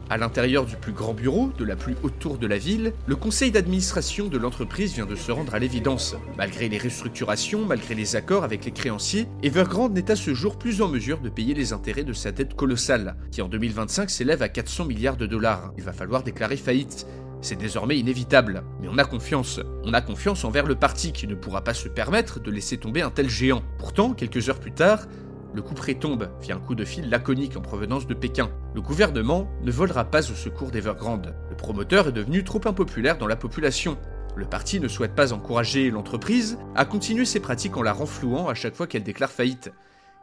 À 0.09 0.17
l'intérieur 0.17 0.65
du 0.65 0.75
plus 0.75 0.93
grand 0.93 1.13
bureau, 1.13 1.51
de 1.57 1.65
la 1.65 1.75
plus 1.75 1.95
haute 2.01 2.17
tour 2.17 2.37
de 2.39 2.47
la 2.47 2.57
ville, 2.57 2.93
le 3.05 3.15
conseil 3.15 3.51
d'administration 3.51 4.27
de 4.27 4.39
l'entreprise 4.39 4.95
vient 4.95 5.05
de 5.05 5.15
se 5.15 5.31
rendre 5.31 5.53
à 5.53 5.59
l'évidence. 5.59 6.15
Malgré 6.35 6.67
les 6.67 6.79
restructurations, 6.79 7.65
malgré 7.65 7.93
les 7.93 8.15
accords 8.15 8.43
avec 8.43 8.65
les 8.65 8.71
créanciers, 8.71 9.27
Evergrande 9.43 9.93
n'est 9.93 10.09
à 10.09 10.15
ce 10.15 10.33
jour 10.33 10.57
plus 10.57 10.81
en 10.81 10.87
mesure 10.87 11.19
de 11.19 11.29
payer 11.29 11.53
les 11.53 11.73
intérêts 11.73 12.05
de 12.05 12.13
sa 12.13 12.31
dette 12.31 12.55
colossale, 12.55 13.17
qui 13.31 13.43
en 13.43 13.49
2025 13.49 14.09
s'élève 14.09 14.41
à 14.41 14.49
400 14.49 14.85
milliards 14.85 15.17
de 15.17 15.27
dollars. 15.27 15.73
Il 15.77 15.83
va 15.83 15.93
falloir 15.93 16.23
déclarer 16.23 16.57
faillite, 16.57 17.05
c'est 17.41 17.55
désormais 17.55 17.97
inévitable, 17.97 18.63
mais 18.81 18.87
on 18.89 18.97
a 18.97 19.05
confiance. 19.05 19.59
On 19.83 19.93
a 19.93 20.01
confiance 20.01 20.43
envers 20.43 20.65
le 20.65 20.75
parti 20.75 21.13
qui 21.13 21.27
ne 21.27 21.35
pourra 21.35 21.63
pas 21.63 21.73
se 21.73 21.87
permettre 21.87 22.39
de 22.39 22.51
laisser 22.51 22.77
tomber 22.77 23.01
un 23.01 23.11
tel 23.11 23.29
géant. 23.29 23.63
Pourtant, 23.77 24.13
quelques 24.13 24.49
heures 24.49 24.59
plus 24.59 24.73
tard, 24.73 25.05
le 25.53 25.61
coup 25.61 25.73
près 25.73 25.95
tombe 25.95 26.29
via 26.41 26.55
un 26.55 26.59
coup 26.59 26.75
de 26.75 26.85
fil 26.85 27.09
laconique 27.09 27.57
en 27.57 27.61
provenance 27.61 28.05
de 28.05 28.13
Pékin. 28.13 28.51
Le 28.75 28.81
gouvernement 28.81 29.49
ne 29.63 29.71
volera 29.71 30.05
pas 30.05 30.29
au 30.29 30.35
secours 30.35 30.69
d'Evergrande. 30.69 31.33
Le 31.49 31.55
promoteur 31.55 32.09
est 32.09 32.11
devenu 32.11 32.43
trop 32.43 32.61
impopulaire 32.65 33.17
dans 33.17 33.27
la 33.27 33.35
population. 33.35 33.97
Le 34.35 34.45
parti 34.45 34.79
ne 34.79 34.87
souhaite 34.87 35.15
pas 35.15 35.33
encourager 35.33 35.89
l'entreprise 35.89 36.59
à 36.75 36.85
continuer 36.85 37.25
ses 37.25 37.39
pratiques 37.39 37.77
en 37.77 37.81
la 37.81 37.93
renflouant 37.93 38.47
à 38.47 38.53
chaque 38.53 38.75
fois 38.75 38.85
qu'elle 38.85 39.03
déclare 39.03 39.31
faillite. 39.31 39.71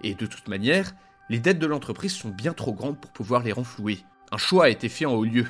Et 0.02 0.14
de 0.14 0.26
toute 0.26 0.48
manière, 0.48 0.94
les 1.28 1.40
dettes 1.40 1.58
de 1.58 1.66
l'entreprise 1.66 2.12
sont 2.12 2.28
bien 2.28 2.52
trop 2.52 2.72
grandes 2.72 3.00
pour 3.00 3.10
pouvoir 3.10 3.42
les 3.42 3.52
renflouer. 3.52 4.04
Un 4.30 4.38
choix 4.38 4.66
a 4.66 4.68
été 4.68 4.88
fait 4.88 5.06
en 5.06 5.14
haut 5.14 5.24
lieu. 5.24 5.46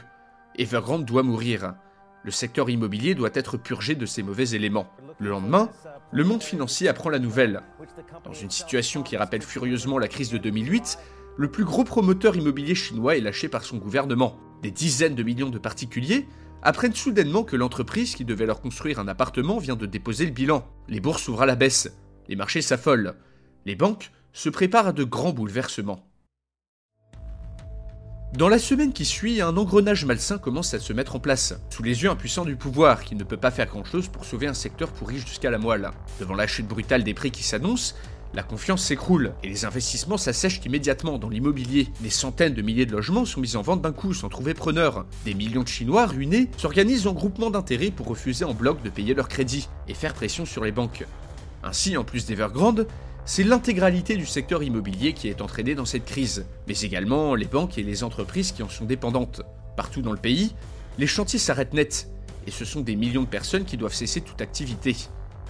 Evergrande 0.58 1.04
doit 1.04 1.22
mourir. 1.22 1.74
Le 2.24 2.30
secteur 2.30 2.70
immobilier 2.70 3.14
doit 3.14 3.30
être 3.34 3.58
purgé 3.58 3.94
de 3.94 4.06
ces 4.06 4.22
mauvais 4.22 4.50
éléments. 4.50 4.88
Le 5.18 5.28
lendemain, 5.28 5.70
le 6.12 6.24
monde 6.24 6.42
financier 6.42 6.88
apprend 6.88 7.10
la 7.10 7.18
nouvelle. 7.18 7.62
Dans 8.24 8.32
une 8.32 8.50
situation 8.50 9.02
qui 9.02 9.16
rappelle 9.16 9.42
furieusement 9.42 9.98
la 9.98 10.08
crise 10.08 10.30
de 10.30 10.38
2008, 10.38 10.98
le 11.36 11.50
plus 11.50 11.64
gros 11.64 11.84
promoteur 11.84 12.36
immobilier 12.36 12.74
chinois 12.74 13.16
est 13.16 13.20
lâché 13.20 13.48
par 13.48 13.64
son 13.64 13.76
gouvernement. 13.76 14.38
Des 14.62 14.70
dizaines 14.70 15.14
de 15.14 15.22
millions 15.22 15.50
de 15.50 15.58
particuliers 15.58 16.26
apprennent 16.62 16.94
soudainement 16.94 17.44
que 17.44 17.56
l'entreprise 17.56 18.14
qui 18.14 18.24
devait 18.24 18.46
leur 18.46 18.62
construire 18.62 18.98
un 18.98 19.08
appartement 19.08 19.58
vient 19.58 19.76
de 19.76 19.86
déposer 19.86 20.24
le 20.24 20.32
bilan. 20.32 20.66
Les 20.88 21.00
bourses 21.00 21.24
s'ouvrent 21.24 21.42
à 21.42 21.46
la 21.46 21.54
baisse, 21.54 21.94
les 22.28 22.36
marchés 22.36 22.62
s'affolent, 22.62 23.14
les 23.66 23.76
banques 23.76 24.10
se 24.32 24.48
préparent 24.48 24.88
à 24.88 24.92
de 24.92 25.04
grands 25.04 25.32
bouleversements. 25.32 26.08
Dans 28.34 28.48
la 28.48 28.58
semaine 28.58 28.92
qui 28.92 29.06
suit, 29.06 29.40
un 29.40 29.56
engrenage 29.56 30.04
malsain 30.04 30.36
commence 30.36 30.74
à 30.74 30.78
se 30.78 30.92
mettre 30.92 31.16
en 31.16 31.20
place, 31.20 31.54
sous 31.70 31.82
les 31.82 32.02
yeux 32.02 32.10
impuissants 32.10 32.44
du 32.44 32.56
pouvoir, 32.56 33.02
qui 33.02 33.14
ne 33.14 33.24
peut 33.24 33.36
pas 33.38 33.50
faire 33.50 33.66
grand-chose 33.66 34.08
pour 34.08 34.24
sauver 34.26 34.46
un 34.46 34.52
secteur 34.52 34.90
pourri 34.90 35.18
jusqu'à 35.18 35.50
la 35.50 35.58
moelle. 35.58 35.90
Devant 36.20 36.34
la 36.34 36.46
chute 36.46 36.66
brutale 36.66 37.02
des 37.02 37.14
prix 37.14 37.30
qui 37.30 37.42
s'annonce, 37.42 37.94
La 38.36 38.42
confiance 38.42 38.84
s'écroule 38.84 39.32
et 39.42 39.48
les 39.48 39.64
investissements 39.64 40.18
s'assèchent 40.18 40.60
immédiatement 40.66 41.16
dans 41.16 41.30
l'immobilier. 41.30 41.88
Des 42.00 42.10
centaines 42.10 42.52
de 42.52 42.60
milliers 42.60 42.84
de 42.84 42.92
logements 42.92 43.24
sont 43.24 43.40
mis 43.40 43.56
en 43.56 43.62
vente 43.62 43.80
d'un 43.80 43.92
coup 43.92 44.12
sans 44.12 44.28
trouver 44.28 44.52
preneur. 44.52 45.06
Des 45.24 45.32
millions 45.32 45.62
de 45.62 45.68
Chinois 45.68 46.04
ruinés 46.04 46.50
s'organisent 46.58 47.06
en 47.06 47.14
groupement 47.14 47.50
d'intérêt 47.50 47.90
pour 47.90 48.08
refuser 48.08 48.44
en 48.44 48.52
bloc 48.52 48.82
de 48.82 48.90
payer 48.90 49.14
leur 49.14 49.28
crédit 49.28 49.68
et 49.88 49.94
faire 49.94 50.12
pression 50.12 50.44
sur 50.44 50.64
les 50.64 50.72
banques. 50.72 51.06
Ainsi, 51.64 51.96
en 51.96 52.04
plus 52.04 52.26
d'Evergrande, 52.26 52.86
c'est 53.28 53.42
l'intégralité 53.42 54.16
du 54.16 54.24
secteur 54.24 54.62
immobilier 54.62 55.12
qui 55.12 55.26
est 55.26 55.42
entraînée 55.42 55.74
dans 55.74 55.84
cette 55.84 56.04
crise, 56.04 56.46
mais 56.68 56.78
également 56.78 57.34
les 57.34 57.46
banques 57.46 57.76
et 57.76 57.82
les 57.82 58.04
entreprises 58.04 58.52
qui 58.52 58.62
en 58.62 58.68
sont 58.68 58.84
dépendantes. 58.84 59.42
Partout 59.76 60.00
dans 60.00 60.12
le 60.12 60.16
pays, 60.16 60.54
les 60.96 61.08
chantiers 61.08 61.40
s'arrêtent 61.40 61.74
net, 61.74 62.08
et 62.46 62.52
ce 62.52 62.64
sont 62.64 62.82
des 62.82 62.94
millions 62.94 63.24
de 63.24 63.28
personnes 63.28 63.64
qui 63.64 63.76
doivent 63.76 63.92
cesser 63.92 64.20
toute 64.20 64.40
activité. 64.40 64.94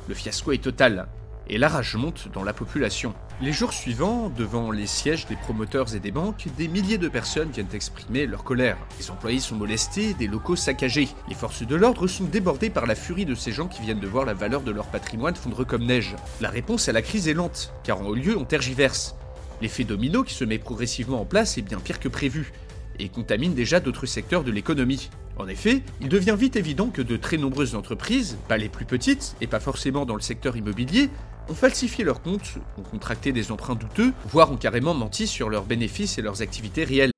Le 0.09 0.15
fiasco 0.15 0.53
est 0.53 0.63
total 0.63 1.07
et 1.49 1.59
la 1.59 1.69
rage 1.69 1.97
monte 1.97 2.29
dans 2.33 2.45
la 2.45 2.53
population. 2.53 3.15
Les 3.41 3.53
jours 3.53 3.73
suivants, 3.73 4.31
devant 4.31 4.71
les 4.71 4.87
sièges 4.87 5.27
des 5.27 5.37
promoteurs 5.37 5.95
et 5.95 6.01
des 6.01 6.11
banques, 6.11 6.47
des 6.57 6.69
milliers 6.69 6.99
de 6.99 7.09
personnes 7.09 7.51
viennent 7.51 7.67
exprimer 7.73 8.27
leur 8.27 8.45
colère. 8.45 8.79
Les 8.99 9.11
employés 9.11 9.41
sont 9.41 9.57
molestés, 9.57 10.15
des 10.15 10.27
locaux 10.27 10.57
saccagés. 10.57 11.09
Les 11.29 11.35
forces 11.35 11.67
de 11.67 11.77
l'ordre 11.77 12.07
sont 12.07 12.25
débordées 12.25 12.71
par 12.71 12.87
la 12.87 12.95
furie 12.95 13.27
de 13.27 13.35
ces 13.35 13.53
gens 13.53 13.69
qui 13.69 13.83
viennent 13.83 14.01
de 14.01 14.07
voir 14.07 14.25
la 14.25 14.35
valeur 14.35 14.63
de 14.63 14.71
leur 14.71 14.87
patrimoine 14.87 15.37
fondre 15.37 15.67
comme 15.67 15.85
neige. 15.85 16.17
La 16.41 16.49
réponse 16.49 16.89
à 16.89 16.93
la 16.93 17.03
crise 17.03 17.29
est 17.29 17.35
lente, 17.35 17.73
car 17.85 18.01
en 18.01 18.07
haut 18.07 18.15
lieu 18.15 18.37
on 18.37 18.45
tergiverse. 18.45 19.15
L'effet 19.61 19.85
domino 19.85 20.23
qui 20.23 20.35
se 20.35 20.45
met 20.45 20.59
progressivement 20.59 21.21
en 21.21 21.25
place 21.25 21.59
est 21.59 21.63
bien 21.63 21.79
pire 21.79 22.01
que 22.01 22.09
prévu, 22.09 22.53
et 22.99 23.09
contamine 23.09 23.55
déjà 23.55 23.81
d'autres 23.81 24.07
secteurs 24.07 24.45
de 24.45 24.51
l'économie. 24.51 25.11
En 25.39 25.49
effet, 25.49 25.83
il 26.01 26.09
devient 26.09 26.37
vite 26.39 26.57
évident 26.57 26.89
que 26.89 27.03
de 27.03 27.17
très 27.17 27.37
nombreuses 27.37 27.75
entreprises, 27.75 28.39
pas 28.49 28.57
les 28.57 28.71
plus 28.71 28.87
petites, 28.87 29.37
et 29.41 29.47
pas 29.47 29.61
forcément 29.61 30.07
dans 30.07 30.15
le 30.15 30.23
secteur 30.23 30.57
immobilier, 30.57 31.11
ont 31.49 31.55
falsifié 31.55 32.05
leurs 32.05 32.23
comptes, 32.23 32.55
ont 32.79 32.83
contracté 32.83 33.33
des 33.33 33.51
emprunts 33.53 33.75
douteux, 33.75 34.13
voire 34.31 34.51
ont 34.51 34.57
carrément 34.57 34.95
menti 34.95 35.27
sur 35.27 35.49
leurs 35.49 35.65
bénéfices 35.65 36.19
et 36.19 36.23
leurs 36.23 36.43
activités 36.43 36.85
réelles. 36.85 37.11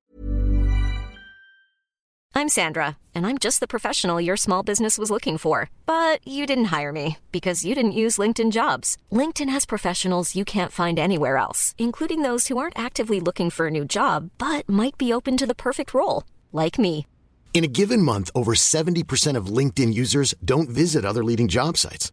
I'm 2.34 2.48
Sandra, 2.48 2.96
and 3.16 3.26
I'm 3.26 3.36
just 3.36 3.58
the 3.58 3.66
professional 3.66 4.20
your 4.20 4.36
small 4.36 4.62
business 4.62 4.96
was 4.96 5.10
looking 5.10 5.38
for. 5.38 5.70
But 5.86 6.20
you 6.24 6.46
didn't 6.46 6.66
hire 6.66 6.92
me 6.92 7.16
because 7.32 7.64
you 7.64 7.74
didn't 7.74 7.98
use 7.98 8.16
LinkedIn 8.16 8.52
jobs. 8.52 8.96
LinkedIn 9.10 9.50
has 9.50 9.66
professionals 9.66 10.36
you 10.36 10.44
can't 10.44 10.70
find 10.70 11.00
anywhere 11.00 11.36
else, 11.36 11.74
including 11.78 12.22
those 12.22 12.46
who 12.46 12.56
aren't 12.56 12.78
actively 12.78 13.18
looking 13.18 13.50
for 13.50 13.66
a 13.66 13.72
new 13.72 13.84
job 13.84 14.30
but 14.38 14.68
might 14.68 14.96
be 14.96 15.12
open 15.12 15.36
to 15.36 15.46
the 15.46 15.54
perfect 15.54 15.92
role, 15.92 16.22
like 16.52 16.78
me. 16.78 17.06
In 17.54 17.64
a 17.64 17.74
given 17.80 18.02
month, 18.02 18.30
over 18.36 18.54
70% 18.54 19.36
of 19.36 19.46
LinkedIn 19.46 19.92
users 19.92 20.32
don't 20.44 20.70
visit 20.70 21.04
other 21.04 21.24
leading 21.24 21.48
job 21.48 21.76
sites. 21.76 22.12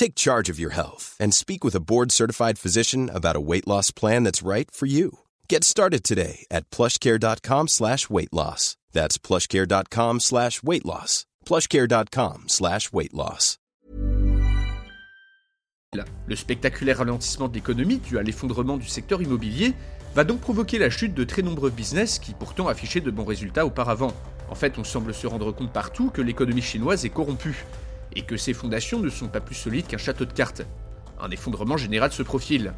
Take 0.00 0.14
charge 0.14 0.48
of 0.48 0.58
your 0.58 0.70
health 0.70 1.14
and 1.20 1.34
speak 1.34 1.62
with 1.62 1.74
a 1.74 1.86
board-certified 1.90 2.58
physician 2.58 3.10
about 3.12 3.36
a 3.36 3.46
weight 3.50 3.68
loss 3.68 3.90
plan 3.90 4.24
that's 4.24 4.40
right 4.40 4.70
for 4.70 4.86
you. 4.86 5.18
Get 5.46 5.62
started 5.62 6.04
today 6.04 6.46
at 6.50 6.70
plushcare.com 6.70 7.68
slash 7.68 8.08
weight 8.08 8.32
loss. 8.32 8.78
That's 8.92 9.18
plushcare.com 9.18 10.20
slash 10.20 10.62
weight 10.62 10.86
loss. 10.86 11.26
plushcare.com 11.44 12.44
slash 12.46 12.90
weight 12.94 13.12
loss. 13.12 13.58
Le 16.26 16.36
spectaculaire 16.36 16.96
ralentissement 16.96 17.48
de 17.48 17.56
l'économie 17.56 17.98
dû 17.98 18.16
à 18.16 18.22
l'effondrement 18.22 18.78
du 18.78 18.88
secteur 18.88 19.20
immobilier 19.20 19.74
va 20.14 20.24
donc 20.24 20.40
provoquer 20.40 20.78
la 20.78 20.88
chute 20.88 21.12
de 21.12 21.24
très 21.24 21.42
nombreux 21.42 21.68
business 21.68 22.18
qui 22.18 22.32
pourtant 22.32 22.68
affichaient 22.68 23.02
de 23.02 23.10
bons 23.10 23.26
résultats 23.26 23.66
auparavant. 23.66 24.14
En 24.48 24.54
fait, 24.54 24.78
on 24.78 24.84
semble 24.84 25.12
se 25.12 25.26
rendre 25.26 25.52
compte 25.52 25.74
partout 25.74 26.08
que 26.08 26.22
l'économie 26.22 26.62
chinoise 26.62 27.04
est 27.04 27.10
corrompue 27.10 27.66
et 28.14 28.22
que 28.22 28.36
ses 28.36 28.54
fondations 28.54 28.98
ne 29.00 29.08
sont 29.08 29.28
pas 29.28 29.40
plus 29.40 29.54
solides 29.54 29.86
qu'un 29.86 29.98
château 29.98 30.24
de 30.24 30.32
cartes. 30.32 30.62
Un 31.20 31.30
effondrement 31.30 31.76
général 31.76 32.12
se 32.12 32.22
profile. 32.22 32.72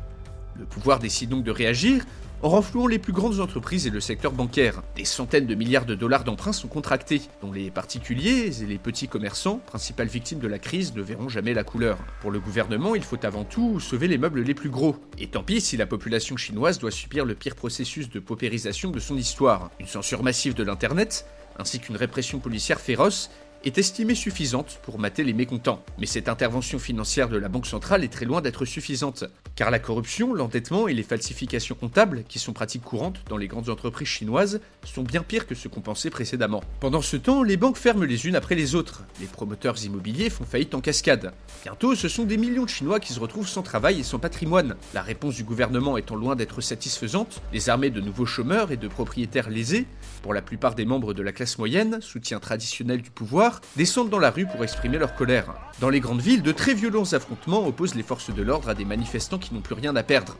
Le 0.59 0.65
pouvoir 0.65 0.99
décide 0.99 1.31
donc 1.31 1.45
de 1.45 1.51
réagir 1.51 2.05
en 2.43 2.49
renflouant 2.49 2.89
les 2.89 2.99
plus 2.99 3.13
grandes 3.13 3.39
entreprises 3.41 3.87
et 3.87 3.91
le 3.91 4.01
secteur 4.01 4.33
bancaire. 4.33 4.83
Des 4.97 5.05
centaines 5.05 5.47
de 5.47 5.55
milliards 5.55 5.87
de 5.87 5.95
dollars 5.95 6.25
d'emprunts 6.25 6.53
sont 6.53 6.69
contractés, 6.69 7.23
dont 7.41 7.53
les 7.53 7.71
particuliers 7.71 8.63
et 8.63 8.67
les 8.67 8.79
petits 8.79 9.07
commerçants, 9.07 9.59
principales 9.59 10.09
victimes 10.09 10.41
de 10.41 10.49
la 10.49 10.59
crise, 10.59 10.95
ne 10.95 11.03
verront 11.03 11.29
jamais 11.29 11.55
la 11.55 11.63
couleur. 11.63 11.99
Pour 12.21 12.33
le 12.33 12.41
gouvernement, 12.41 12.97
il 12.97 13.05
faut 13.05 13.25
avant 13.25 13.45
tout 13.45 13.79
sauver 13.79 14.09
les 14.09 14.19
meubles 14.19 14.43
les 14.43 14.55
plus 14.55 14.71
gros. 14.71 14.97
Et 15.19 15.29
tant 15.29 15.45
pis 15.45 15.61
si 15.61 15.77
la 15.77 15.87
population 15.87 16.37
chinoise 16.37 16.79
doit 16.79 16.91
subir 16.91 17.25
le 17.25 17.37
pire 17.37 17.55
processus 17.55 18.11
de 18.11 18.19
paupérisation 18.19 18.91
de 18.91 18.99
son 18.99 19.17
histoire. 19.17 19.71
Une 19.79 19.87
censure 19.87 20.25
massive 20.25 20.55
de 20.55 20.65
l'Internet, 20.65 21.27
ainsi 21.59 21.79
qu'une 21.79 21.97
répression 21.97 22.41
policière 22.41 22.81
féroce, 22.81 23.31
est 23.65 23.79
estimée 23.79 24.15
suffisante 24.15 24.81
pour 24.83 24.99
mater 24.99 25.25
les 25.25 25.33
mécontents. 25.33 25.83
Mais 25.99 26.07
cette 26.07 26.29
intervention 26.29 26.79
financière 26.79 27.29
de 27.29 27.37
la 27.37 27.49
Banque 27.49 27.67
centrale 27.67 28.05
est 28.05 28.13
très 28.13 28.25
loin 28.25 28.41
d'être 28.41 28.65
suffisante, 28.65 29.25
car 29.57 29.71
la 29.71 29.79
corruption, 29.79 30.35
l'endettement 30.35 30.89
et 30.89 30.95
les 30.95 31.03
falsifications 31.03 31.75
comptables, 31.75 32.25
qui 32.29 32.39
sont 32.39 32.53
pratiques 32.53 32.83
courantes 32.83 33.21
dans 33.29 33.37
les 33.37 33.49
grandes 33.49 33.69
entreprises 33.69 34.09
chinoises, 34.09 34.61
sont 34.85 35.03
bien 35.03 35.23
pires 35.23 35.47
que 35.47 35.55
ce 35.55 35.69
qu'on 35.69 35.81
pensait 35.81 36.11
précédemment. 36.11 36.63
Pendant 36.81 37.03
ce 37.03 37.17
temps, 37.17 37.43
les 37.43 37.57
banques 37.57 37.77
ferment 37.77 38.05
les 38.05 38.27
unes 38.27 38.37
après 38.37 38.55
les 38.55 38.75
autres, 38.75 39.05
les 39.21 39.27
promoteurs 39.27 39.83
immobiliers 39.85 40.31
font 40.31 40.45
faillite 40.45 40.75
en 40.75 40.81
cascade. 40.81 41.33
Bientôt, 41.63 41.95
ce 41.95 42.09
sont 42.09 42.25
des 42.25 42.37
millions 42.37 42.65
de 42.65 42.69
Chinois 42.69 43.01
qui 43.01 43.13
se 43.13 43.21
retrouvent 43.21 43.49
sans 43.49 43.63
travail 43.63 44.01
et 44.01 44.05
sans 44.05 44.19
patrimoine. 44.19 44.77
La 44.95 45.03
réponse 45.03 45.37
du 45.37 45.45
gouvernement 45.45 45.97
étant 45.97 46.17
loin 46.17 46.37
d'être 46.37 46.61
satisfaisante, 46.61 47.41
les 47.53 47.69
armées 47.69 47.91
de 47.91 48.01
nouveaux 48.01 48.27
chômeurs 48.27 48.73
et 48.73 48.77
de 48.77 48.89
propriétaires 48.89 49.51
lésés, 49.51 49.87
pour 50.23 50.35
la 50.35 50.43
plupart 50.43 50.75
des 50.75 50.85
membres 50.85 51.15
de 51.15 51.23
la 51.23 51.33
classe 51.33 51.59
moyenne, 51.59 52.01
soutien 52.01 52.41
traditionnel 52.41 53.03
du 53.03 53.11
pouvoir, 53.11 53.52
descendent 53.77 54.11
dans 54.11 54.19
la 54.19 54.31
rue 54.31 54.47
pour 54.47 54.63
exprimer 54.63 54.99
leur 54.99 55.15
colère. 55.15 55.55
Dans 55.81 55.91
les 55.91 56.01
grandes 56.01 56.21
villes, 56.21 56.43
de 56.43 56.53
très 56.53 56.75
violents 56.75 57.13
affrontements 57.13 57.67
opposent 57.67 57.95
les 57.95 58.03
forces 58.03 58.35
de 58.35 58.43
l'ordre 58.43 58.69
à 58.69 58.75
des 58.75 58.85
manifestants 58.85 59.39
qui 59.39 59.55
n'ont 59.55 59.61
plus 59.61 59.75
rien 59.75 59.95
à 59.97 60.03
perdre. 60.03 60.37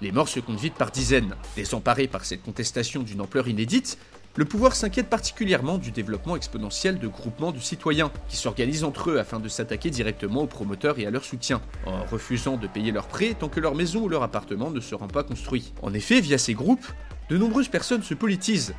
Les 0.00 0.12
morts 0.12 0.28
se 0.28 0.40
comptent 0.40 0.60
vite 0.60 0.74
par 0.74 0.90
dizaines. 0.90 1.36
Désemparés 1.54 2.08
par 2.08 2.24
cette 2.24 2.42
contestation 2.42 3.02
d'une 3.02 3.20
ampleur 3.20 3.46
inédite, 3.46 3.98
le 4.34 4.44
pouvoir 4.46 4.74
s'inquiète 4.74 5.10
particulièrement 5.10 5.76
du 5.76 5.90
développement 5.90 6.36
exponentiel 6.36 6.98
de 6.98 7.06
groupements 7.06 7.52
de 7.52 7.58
citoyens 7.58 8.10
qui 8.28 8.36
s'organisent 8.36 8.82
entre 8.82 9.10
eux 9.10 9.18
afin 9.18 9.38
de 9.38 9.48
s'attaquer 9.48 9.90
directement 9.90 10.42
aux 10.42 10.46
promoteurs 10.46 10.98
et 10.98 11.06
à 11.06 11.10
leur 11.10 11.24
soutien, 11.24 11.60
en 11.86 12.04
refusant 12.04 12.56
de 12.56 12.66
payer 12.66 12.92
leurs 12.92 13.08
prêts 13.08 13.36
tant 13.38 13.48
que 13.48 13.60
leur 13.60 13.74
maison 13.74 14.00
ou 14.00 14.08
leur 14.08 14.22
appartement 14.22 14.70
ne 14.70 14.80
seront 14.80 15.06
pas 15.06 15.22
construits. 15.22 15.74
En 15.82 15.92
effet, 15.92 16.20
via 16.20 16.38
ces 16.38 16.54
groupes, 16.54 16.86
de 17.28 17.36
nombreuses 17.36 17.68
personnes 17.68 18.02
se 18.02 18.14
politisent, 18.14 18.74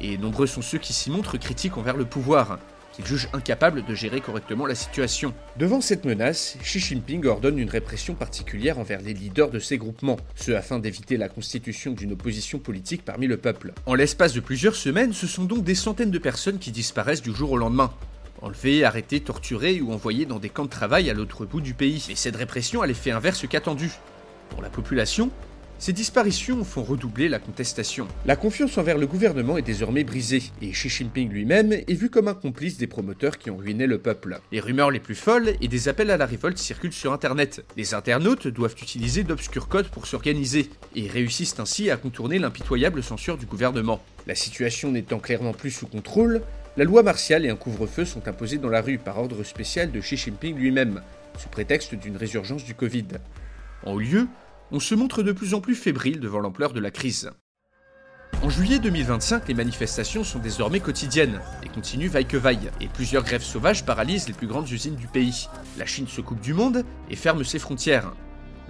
et 0.00 0.18
nombreux 0.18 0.46
sont 0.46 0.62
ceux 0.62 0.78
qui 0.78 0.92
s'y 0.92 1.10
montrent 1.10 1.38
critiques 1.38 1.78
envers 1.78 1.96
le 1.96 2.04
pouvoir, 2.04 2.58
qu'ils 2.98 3.06
jugent 3.06 3.28
incapables 3.32 3.84
de 3.84 3.94
gérer 3.94 4.20
correctement 4.20 4.66
la 4.66 4.74
situation. 4.74 5.32
Devant 5.56 5.80
cette 5.80 6.04
menace, 6.04 6.58
Xi 6.62 6.80
Jinping 6.80 7.24
ordonne 7.26 7.58
une 7.58 7.70
répression 7.70 8.14
particulière 8.14 8.80
envers 8.80 9.00
les 9.00 9.14
leaders 9.14 9.50
de 9.50 9.60
ces 9.60 9.78
groupements, 9.78 10.18
ce 10.34 10.50
afin 10.50 10.80
d'éviter 10.80 11.16
la 11.16 11.28
constitution 11.28 11.92
d'une 11.92 12.12
opposition 12.12 12.58
politique 12.58 13.04
parmi 13.04 13.28
le 13.28 13.36
peuple. 13.36 13.72
En 13.86 13.94
l'espace 13.94 14.34
de 14.34 14.40
plusieurs 14.40 14.74
semaines, 14.74 15.12
ce 15.12 15.28
sont 15.28 15.44
donc 15.44 15.62
des 15.62 15.76
centaines 15.76 16.10
de 16.10 16.18
personnes 16.18 16.58
qui 16.58 16.72
disparaissent 16.72 17.22
du 17.22 17.32
jour 17.32 17.52
au 17.52 17.56
lendemain. 17.56 17.92
Enlevés, 18.42 18.84
arrêtés, 18.84 19.20
torturés 19.20 19.80
ou 19.80 19.92
envoyés 19.92 20.26
dans 20.26 20.38
des 20.38 20.48
camps 20.48 20.64
de 20.64 20.70
travail 20.70 21.08
à 21.10 21.14
l'autre 21.14 21.44
bout 21.44 21.60
du 21.60 21.74
pays. 21.74 22.04
Et 22.08 22.16
cette 22.16 22.36
répression 22.36 22.82
a 22.82 22.86
l'effet 22.86 23.10
inverse 23.10 23.46
qu'attendu. 23.48 23.90
Pour 24.50 24.62
la 24.62 24.70
population, 24.70 25.30
ces 25.78 25.92
disparitions 25.92 26.64
font 26.64 26.82
redoubler 26.82 27.28
la 27.28 27.38
contestation. 27.38 28.08
La 28.26 28.34
confiance 28.34 28.76
envers 28.78 28.98
le 28.98 29.06
gouvernement 29.06 29.58
est 29.58 29.62
désormais 29.62 30.02
brisée, 30.02 30.42
et 30.60 30.70
Xi 30.70 30.88
Jinping 30.88 31.30
lui-même 31.30 31.72
est 31.72 31.94
vu 31.94 32.10
comme 32.10 32.26
un 32.26 32.34
complice 32.34 32.78
des 32.78 32.88
promoteurs 32.88 33.38
qui 33.38 33.50
ont 33.50 33.56
ruiné 33.56 33.86
le 33.86 33.98
peuple. 33.98 34.40
Les 34.50 34.58
rumeurs 34.58 34.90
les 34.90 34.98
plus 34.98 35.14
folles 35.14 35.54
et 35.60 35.68
des 35.68 35.88
appels 35.88 36.10
à 36.10 36.16
la 36.16 36.26
révolte 36.26 36.58
circulent 36.58 36.92
sur 36.92 37.12
Internet. 37.12 37.64
Les 37.76 37.94
internautes 37.94 38.48
doivent 38.48 38.74
utiliser 38.82 39.22
d'obscurs 39.22 39.68
codes 39.68 39.88
pour 39.88 40.06
s'organiser, 40.06 40.68
et 40.96 41.06
réussissent 41.06 41.60
ainsi 41.60 41.90
à 41.90 41.96
contourner 41.96 42.40
l'impitoyable 42.40 43.02
censure 43.02 43.38
du 43.38 43.46
gouvernement. 43.46 44.02
La 44.26 44.34
situation 44.34 44.90
n'étant 44.90 45.20
clairement 45.20 45.52
plus 45.52 45.70
sous 45.70 45.86
contrôle, 45.86 46.42
la 46.76 46.84
loi 46.84 47.02
martiale 47.02 47.46
et 47.46 47.50
un 47.50 47.56
couvre-feu 47.56 48.04
sont 48.04 48.26
imposés 48.26 48.58
dans 48.58 48.68
la 48.68 48.80
rue 48.80 48.98
par 48.98 49.18
ordre 49.18 49.44
spécial 49.44 49.92
de 49.92 50.00
Xi 50.00 50.16
Jinping 50.16 50.56
lui-même, 50.56 51.02
sous 51.38 51.48
prétexte 51.48 51.94
d'une 51.94 52.16
résurgence 52.16 52.64
du 52.64 52.74
Covid. 52.74 53.06
En 53.84 53.92
haut 53.92 54.00
lieu, 54.00 54.26
on 54.70 54.80
se 54.80 54.94
montre 54.94 55.22
de 55.22 55.32
plus 55.32 55.54
en 55.54 55.60
plus 55.60 55.74
fébrile 55.74 56.20
devant 56.20 56.40
l'ampleur 56.40 56.72
de 56.72 56.80
la 56.80 56.90
crise. 56.90 57.30
En 58.42 58.50
juillet 58.50 58.78
2025, 58.78 59.48
les 59.48 59.54
manifestations 59.54 60.22
sont 60.22 60.38
désormais 60.38 60.80
quotidiennes 60.80 61.40
et 61.64 61.68
continuent 61.68 62.08
vaille 62.08 62.26
que 62.26 62.36
vaille, 62.36 62.70
et 62.80 62.86
plusieurs 62.86 63.24
grèves 63.24 63.42
sauvages 63.42 63.84
paralysent 63.84 64.28
les 64.28 64.34
plus 64.34 64.46
grandes 64.46 64.70
usines 64.70 64.94
du 64.94 65.08
pays. 65.08 65.48
La 65.76 65.86
Chine 65.86 66.06
se 66.06 66.20
coupe 66.20 66.40
du 66.40 66.54
monde 66.54 66.84
et 67.10 67.16
ferme 67.16 67.42
ses 67.42 67.58
frontières. 67.58 68.12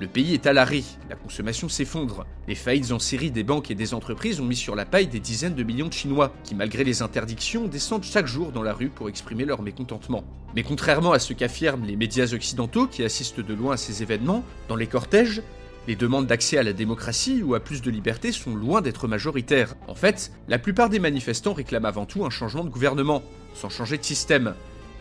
Le 0.00 0.06
pays 0.06 0.32
est 0.32 0.46
à 0.46 0.52
l'arrêt, 0.52 0.84
la 1.10 1.16
consommation 1.16 1.68
s'effondre. 1.68 2.24
Les 2.46 2.54
faillites 2.54 2.92
en 2.92 3.00
série 3.00 3.32
des 3.32 3.42
banques 3.42 3.72
et 3.72 3.74
des 3.74 3.94
entreprises 3.94 4.40
ont 4.40 4.44
mis 4.44 4.54
sur 4.54 4.76
la 4.76 4.86
paille 4.86 5.08
des 5.08 5.18
dizaines 5.18 5.56
de 5.56 5.64
millions 5.64 5.88
de 5.88 5.92
Chinois, 5.92 6.32
qui 6.44 6.54
malgré 6.54 6.84
les 6.84 7.02
interdictions 7.02 7.66
descendent 7.66 8.04
chaque 8.04 8.28
jour 8.28 8.52
dans 8.52 8.62
la 8.62 8.72
rue 8.72 8.90
pour 8.90 9.08
exprimer 9.08 9.44
leur 9.44 9.60
mécontentement. 9.60 10.22
Mais 10.54 10.62
contrairement 10.62 11.12
à 11.12 11.18
ce 11.18 11.32
qu'affirment 11.32 11.84
les 11.84 11.96
médias 11.96 12.32
occidentaux 12.32 12.86
qui 12.86 13.02
assistent 13.02 13.44
de 13.44 13.54
loin 13.54 13.74
à 13.74 13.76
ces 13.76 14.02
événements, 14.04 14.44
dans 14.68 14.76
les 14.76 14.86
cortèges, 14.86 15.42
les 15.86 15.96
demandes 15.96 16.26
d'accès 16.26 16.58
à 16.58 16.62
la 16.62 16.72
démocratie 16.72 17.42
ou 17.42 17.54
à 17.54 17.60
plus 17.60 17.80
de 17.80 17.90
liberté 17.90 18.32
sont 18.32 18.54
loin 18.54 18.80
d'être 18.80 19.08
majoritaires. 19.08 19.74
En 19.86 19.94
fait, 19.94 20.32
la 20.48 20.58
plupart 20.58 20.90
des 20.90 20.98
manifestants 20.98 21.54
réclament 21.54 21.86
avant 21.86 22.04
tout 22.04 22.24
un 22.24 22.30
changement 22.30 22.64
de 22.64 22.68
gouvernement, 22.68 23.22
sans 23.54 23.70
changer 23.70 23.96
de 23.96 24.04
système, 24.04 24.54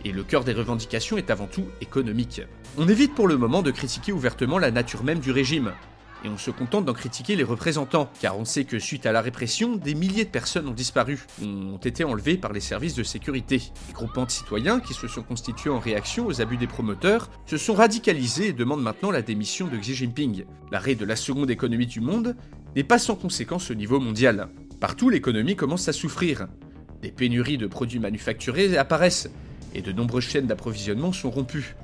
et 0.04 0.12
le 0.12 0.22
cœur 0.22 0.44
des 0.44 0.52
revendications 0.52 1.18
est 1.18 1.30
avant 1.30 1.46
tout 1.46 1.66
économique. 1.80 2.42
On 2.76 2.88
évite 2.88 3.14
pour 3.14 3.28
le 3.28 3.36
moment 3.36 3.62
de 3.62 3.70
critiquer 3.70 4.12
ouvertement 4.12 4.58
la 4.58 4.70
nature 4.70 5.04
même 5.04 5.18
du 5.18 5.32
régime, 5.32 5.72
et 6.24 6.28
on 6.28 6.36
se 6.36 6.50
contente 6.50 6.84
d'en 6.84 6.92
critiquer 6.92 7.36
les 7.36 7.44
représentants, 7.44 8.10
car 8.20 8.38
on 8.38 8.44
sait 8.44 8.64
que 8.64 8.78
suite 8.78 9.06
à 9.06 9.12
la 9.12 9.20
répression, 9.20 9.76
des 9.76 9.94
milliers 9.94 10.24
de 10.24 10.30
personnes 10.30 10.68
ont 10.68 10.72
disparu, 10.72 11.26
ont 11.42 11.78
été 11.78 12.04
enlevées 12.04 12.36
par 12.36 12.52
les 12.52 12.60
services 12.60 12.94
de 12.94 13.02
sécurité. 13.02 13.62
Les 13.88 13.94
groupements 13.94 14.24
de 14.24 14.30
citoyens 14.30 14.80
qui 14.80 14.94
se 14.94 15.06
sont 15.06 15.22
constitués 15.22 15.70
en 15.70 15.78
réaction 15.78 16.26
aux 16.26 16.40
abus 16.40 16.56
des 16.56 16.66
promoteurs 16.66 17.30
se 17.46 17.56
sont 17.56 17.74
radicalisés 17.74 18.48
et 18.48 18.52
demandent 18.52 18.82
maintenant 18.82 19.10
la 19.10 19.22
démission 19.22 19.68
de 19.68 19.76
Xi 19.76 19.94
Jinping. 19.94 20.44
L'arrêt 20.72 20.94
de 20.94 21.04
la 21.04 21.16
seconde 21.16 21.50
économie 21.50 21.86
du 21.86 22.00
monde 22.00 22.36
n'est 22.74 22.84
pas 22.84 22.98
sans 22.98 23.14
conséquence 23.14 23.70
au 23.70 23.74
niveau 23.74 24.00
mondial. 24.00 24.48
Partout, 24.80 25.10
l'économie 25.10 25.56
commence 25.56 25.88
à 25.88 25.92
souffrir. 25.92 26.46
Des 27.02 27.12
pénuries 27.12 27.58
de 27.58 27.66
produits 27.66 28.00
manufacturés 28.00 28.76
apparaissent, 28.76 29.30
et 29.74 29.82
de 29.82 29.92
nombreuses 29.92 30.24
chaînes 30.24 30.46
d'approvisionnement 30.46 31.12
sont 31.12 31.30
rompues. 31.30 31.76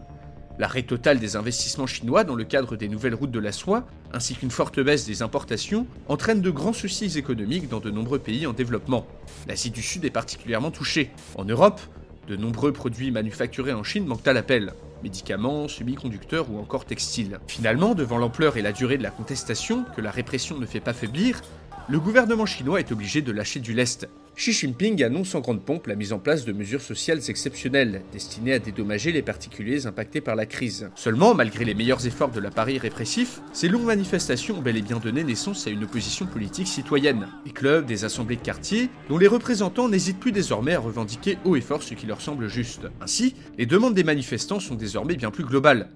L'arrêt 0.58 0.82
total 0.82 1.18
des 1.18 1.34
investissements 1.34 1.87
chinois 1.87 2.23
dans 2.23 2.37
le 2.37 2.44
cadre 2.44 2.76
des 2.76 2.88
nouvelles 2.88 3.14
routes 3.14 3.32
de 3.32 3.40
la 3.40 3.50
soie, 3.50 3.87
ainsi 4.12 4.34
qu'une 4.34 4.52
forte 4.52 4.78
baisse 4.78 5.04
des 5.04 5.23
importations, 5.23 5.87
entraînent 6.08 6.42
de 6.42 6.50
grands 6.50 6.73
soucis 6.73 7.18
économiques 7.18 7.68
dans 7.68 7.80
de 7.80 7.90
nombreux 7.90 8.20
pays 8.20 8.46
en 8.46 8.52
développement. 8.52 9.06
L'Asie 9.49 9.70
du 9.70 9.82
Sud 9.82 10.04
est 10.04 10.11
particulièrement 10.11 10.70
touchée. 10.70 11.11
En 11.34 11.44
Europe, 11.44 11.80
de 12.28 12.37
nombreux 12.37 12.73
produits 12.73 13.11
manufacturés 13.11 13.73
en 13.73 13.82
Chine 13.82 14.06
manquent 14.06 14.28
à 14.28 14.32
l'appel. 14.32 14.73
Médicaments, 15.02 15.66
semi-conducteurs 15.66 16.50
ou 16.50 16.58
encore 16.58 16.84
textiles. 16.84 17.40
Finalement, 17.49 17.94
devant 17.94 18.18
l'ampleur 18.18 18.56
et 18.56 18.62
la 18.62 18.73
durée 18.73 18.96
de 18.96 19.02
la 19.02 19.11
contestation, 19.11 19.84
que 19.96 20.00
la 20.00 20.12
répression 20.12 20.56
ne 20.56 20.66
fait 20.66 20.80
pas 20.80 20.94
faiblir, 20.94 21.42
le 21.88 22.00
gouvernement 22.00 22.46
chinois 22.46 22.80
est 22.80 22.92
obligé 22.92 23.20
de 23.20 23.32
lâcher 23.32 23.61
du 23.61 23.75
lest. 23.75 24.08
Xi 24.37 24.53
Jinping 24.53 25.00
annonce 25.05 25.37
en 25.37 25.41
grande 25.41 25.62
pompe 25.62 25.87
la 25.87 25.95
mise 25.95 26.12
en 26.12 26.19
place 26.19 26.45
de 26.45 26.53
mesures 26.53 26.81
sociales 26.81 27.21
exceptionnelles, 27.29 28.03
destinées 28.12 28.55
à 28.55 28.59
dédommager 28.59 29.12
les 29.12 29.23
particuliers 29.23 29.87
impactés 29.87 30.21
par 30.21 30.35
la 30.35 30.45
crise. 30.45 30.91
Seulement, 30.97 31.35
malgré 31.35 31.64
les 31.64 31.75
meilleurs 31.75 32.05
efforts 32.05 32.33
de 32.33 32.41
l'appareil 32.41 32.79
répressif, 32.79 33.41
ces 33.53 33.69
longues 33.69 33.85
manifestations 33.85 34.59
ont 34.59 34.62
bel 34.62 34.76
et 34.76 34.83
bien 34.83 34.99
donné 34.99 35.23
naissance 35.23 35.69
à 35.69 35.71
une 35.71 35.85
opposition 35.85 36.26
politique 36.26 36.67
citoyenne. 36.67 37.29
Des 37.45 37.53
clubs, 37.53 37.87
des 37.87 38.05
assemblées 38.05 38.35
de 38.35 38.43
quartier, 38.43 38.91
dont 39.09 39.19
les 39.19 39.29
représentants 39.29 39.88
n'hésitent 39.88 40.19
plus 40.19 40.33
désormais 40.33 40.75
à 40.75 40.81
revendiquer 40.81 41.38
haut 41.45 41.55
et 41.55 41.61
fort 41.61 41.85
ce 41.85 41.95
qui 41.95 42.07
leur 42.07 42.21
semble 42.21 42.49
juste. 42.49 42.88
Ainsi, 43.00 43.37
les 43.57 43.67
demandes 43.67 43.95
des 43.95 44.05
manifestants 44.05 44.61
sont 44.61 44.75
désormais 44.75 45.14
bien 45.14 45.31
plus 45.31 45.45
globales. 45.45 45.91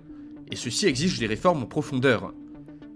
Et 0.52 0.56
ceci 0.56 0.86
exige 0.86 1.18
des 1.18 1.26
réformes 1.26 1.64
en 1.64 1.66
profondeur. 1.66 2.32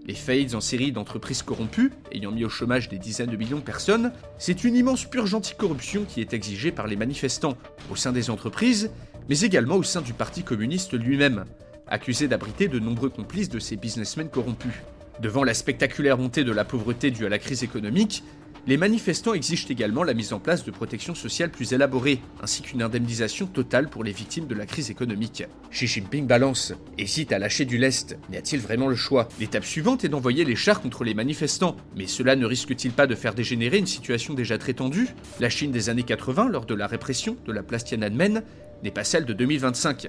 Les 0.05 0.15
faillites 0.15 0.53
en 0.53 0.59
série 0.59 0.91
d'entreprises 0.91 1.43
corrompues, 1.43 1.93
ayant 2.11 2.31
mis 2.31 2.43
au 2.43 2.49
chômage 2.49 2.89
des 2.89 2.97
dizaines 2.97 3.29
de 3.29 3.37
millions 3.37 3.59
de 3.59 3.63
personnes, 3.63 4.11
c'est 4.37 4.65
une 4.65 4.75
immense 4.75 5.05
purge 5.05 5.33
anticorruption 5.33 6.03
qui 6.03 6.19
est 6.19 6.33
exigée 6.33 6.73
par 6.73 6.87
les 6.87 6.97
manifestants, 6.97 7.57
au 7.89 7.95
sein 7.95 8.11
des 8.11 8.29
entreprises, 8.29 8.91
mais 9.29 9.39
également 9.39 9.77
au 9.77 9.83
sein 9.83 10.01
du 10.01 10.11
Parti 10.11 10.43
communiste 10.43 10.93
lui-même, 10.93 11.45
accusé 11.87 12.27
d'abriter 12.27 12.67
de 12.67 12.79
nombreux 12.79 13.09
complices 13.09 13.47
de 13.47 13.59
ces 13.59 13.77
businessmen 13.77 14.27
corrompus. 14.27 14.73
Devant 15.21 15.45
la 15.45 15.53
spectaculaire 15.53 16.17
montée 16.17 16.43
de 16.43 16.51
la 16.51 16.65
pauvreté 16.65 17.09
due 17.09 17.25
à 17.25 17.29
la 17.29 17.39
crise 17.39 17.63
économique, 17.63 18.25
les 18.65 18.77
manifestants 18.77 19.33
exigent 19.33 19.67
également 19.69 20.03
la 20.03 20.13
mise 20.13 20.31
en 20.31 20.39
place 20.39 20.63
de 20.63 20.71
protections 20.71 21.15
sociales 21.15 21.51
plus 21.51 21.73
élaborées, 21.73 22.21
ainsi 22.41 22.61
qu'une 22.61 22.81
indemnisation 22.81 23.45
totale 23.45 23.89
pour 23.89 24.03
les 24.03 24.13
victimes 24.13 24.47
de 24.47 24.55
la 24.55 24.65
crise 24.65 24.89
économique. 24.89 25.43
Xi 25.71 25.85
Jinping 25.85 26.27
balance, 26.27 26.73
hésite 26.97 27.33
à 27.33 27.39
lâcher 27.39 27.65
du 27.65 27.77
lest, 27.77 28.17
mais 28.29 28.37
a-t-il 28.37 28.61
vraiment 28.61 28.87
le 28.87 28.95
choix? 28.95 29.27
L'étape 29.39 29.65
suivante 29.65 30.05
est 30.05 30.09
d'envoyer 30.09 30.45
les 30.45 30.55
chars 30.55 30.81
contre 30.81 31.03
les 31.03 31.13
manifestants, 31.13 31.75
mais 31.97 32.07
cela 32.07 32.37
ne 32.37 32.45
risque-t-il 32.45 32.93
pas 32.93 33.07
de 33.07 33.15
faire 33.15 33.33
dégénérer 33.33 33.77
une 33.79 33.87
situation 33.87 34.33
déjà 34.33 34.57
très 34.57 34.73
tendue? 34.73 35.09
La 35.41 35.49
Chine 35.49 35.71
des 35.71 35.89
années 35.89 36.03
80, 36.03 36.47
lors 36.47 36.65
de 36.65 36.73
la 36.73 36.87
répression 36.87 37.35
de 37.45 37.51
la 37.51 37.63
place 37.63 37.83
Tiananmen, 37.83 38.43
n'est 38.81 38.91
pas 38.91 39.03
celle 39.03 39.25
de 39.25 39.33
2025. 39.33 40.07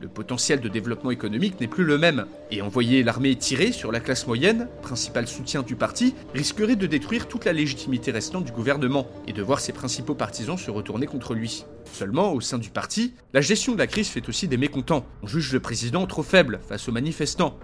Le 0.00 0.08
potentiel 0.08 0.60
de 0.60 0.68
développement 0.70 1.10
économique 1.10 1.60
n'est 1.60 1.68
plus 1.68 1.84
le 1.84 1.98
même, 1.98 2.24
et 2.50 2.62
envoyer 2.62 3.02
l'armée 3.02 3.36
tirer 3.36 3.70
sur 3.70 3.92
la 3.92 4.00
classe 4.00 4.26
moyenne, 4.26 4.66
principal 4.80 5.28
soutien 5.28 5.62
du 5.62 5.76
parti, 5.76 6.14
risquerait 6.32 6.76
de 6.76 6.86
détruire 6.86 7.28
toute 7.28 7.44
la 7.44 7.52
légitimité 7.52 8.10
restante 8.10 8.46
du 8.46 8.52
gouvernement, 8.52 9.06
et 9.26 9.34
de 9.34 9.42
voir 9.42 9.60
ses 9.60 9.74
principaux 9.74 10.14
partisans 10.14 10.56
se 10.56 10.70
retourner 10.70 11.04
contre 11.04 11.34
lui. 11.34 11.66
Seulement, 11.92 12.32
au 12.32 12.40
sein 12.40 12.56
du 12.56 12.70
parti, 12.70 13.12
la 13.34 13.42
gestion 13.42 13.74
de 13.74 13.78
la 13.78 13.86
crise 13.86 14.08
fait 14.08 14.26
aussi 14.26 14.48
des 14.48 14.56
mécontents. 14.56 15.04
On 15.22 15.26
juge 15.26 15.52
le 15.52 15.60
président 15.60 16.06
trop 16.06 16.22
faible 16.22 16.60
face 16.66 16.88
aux 16.88 16.92
manifestants. 16.92 17.58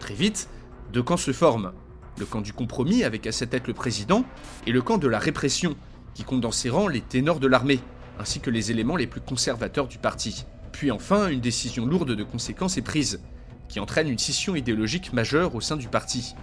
Très 0.00 0.14
vite, 0.14 0.50
deux 0.92 1.02
camps 1.02 1.16
se 1.16 1.32
forment. 1.32 1.72
Le 2.18 2.26
camp 2.26 2.42
du 2.42 2.52
compromis, 2.52 3.04
avec 3.04 3.26
à 3.26 3.32
sa 3.32 3.46
tête 3.46 3.66
le 3.66 3.72
président, 3.72 4.26
et 4.66 4.72
le 4.72 4.82
camp 4.82 4.98
de 4.98 5.08
la 5.08 5.18
répression, 5.18 5.76
qui 6.12 6.24
compte 6.24 6.42
dans 6.42 6.52
ses 6.52 6.68
rangs 6.68 6.88
les 6.88 7.00
ténors 7.00 7.40
de 7.40 7.46
l'armée, 7.46 7.80
ainsi 8.18 8.40
que 8.40 8.50
les 8.50 8.70
éléments 8.70 8.96
les 8.96 9.06
plus 9.06 9.22
conservateurs 9.22 9.88
du 9.88 9.96
parti. 9.96 10.44
Puis 10.72 10.90
enfin, 10.90 11.28
une 11.28 11.40
décision 11.40 11.86
lourde 11.86 12.14
de 12.14 12.24
conséquences 12.24 12.78
est 12.78 12.82
prise, 12.82 13.20
qui 13.68 13.80
entraîne 13.80 14.08
une 14.08 14.18
scission 14.18 14.54
idéologique 14.54 15.12
majeure 15.12 15.54
au 15.54 15.60
sein 15.60 15.76
du 15.76 15.88
parti. 15.88 16.34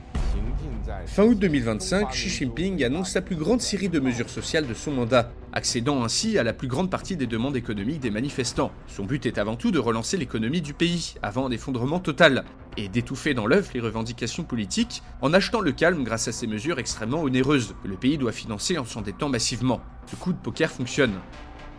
Fin 1.06 1.24
août 1.24 1.38
2025, 1.38 2.12
Xi 2.12 2.30
Jinping 2.30 2.84
annonce 2.84 3.14
la 3.14 3.22
plus 3.22 3.36
grande 3.36 3.62
série 3.62 3.90
de 3.90 4.00
mesures 4.00 4.30
sociales 4.30 4.68
de 4.68 4.74
son 4.74 4.92
mandat, 4.92 5.32
accédant 5.52 6.04
ainsi 6.04 6.38
à 6.38 6.44
la 6.44 6.54
plus 6.54 6.68
grande 6.68 6.90
partie 6.90 7.18
des 7.18 7.28
demandes 7.28 7.58
économiques 7.58 8.00
des 8.00 8.12
manifestants. 8.12 8.72
Son 8.88 9.04
but 9.04 9.26
est 9.26 9.38
avant 9.38 9.56
tout 9.56 9.72
de 9.72 9.80
relancer 9.80 10.18
l'économie 10.18 10.62
du 10.62 10.74
pays, 10.74 11.16
avant 11.22 11.48
un 11.48 11.52
effondrement 11.52 12.00
total, 12.00 12.46
et 12.78 12.88
d'étouffer 12.88 13.34
dans 13.34 13.48
l'œuf 13.48 13.74
les 13.74 13.80
revendications 13.80 14.44
politiques 14.44 15.02
en 15.22 15.34
achetant 15.34 15.62
le 15.62 15.72
calme 15.72 16.04
grâce 16.04 16.28
à 16.28 16.32
ces 16.32 16.48
mesures 16.48 16.80
extrêmement 16.80 17.22
onéreuses 17.22 17.76
que 17.84 17.88
le 17.88 17.98
pays 17.98 18.18
doit 18.18 18.32
financer 18.32 18.78
en 18.78 18.86
s'endettant 18.86 19.30
massivement. 19.30 19.82
Ce 20.06 20.16
coup 20.16 20.32
de 20.32 20.38
poker 20.38 20.72
fonctionne. 20.72 21.14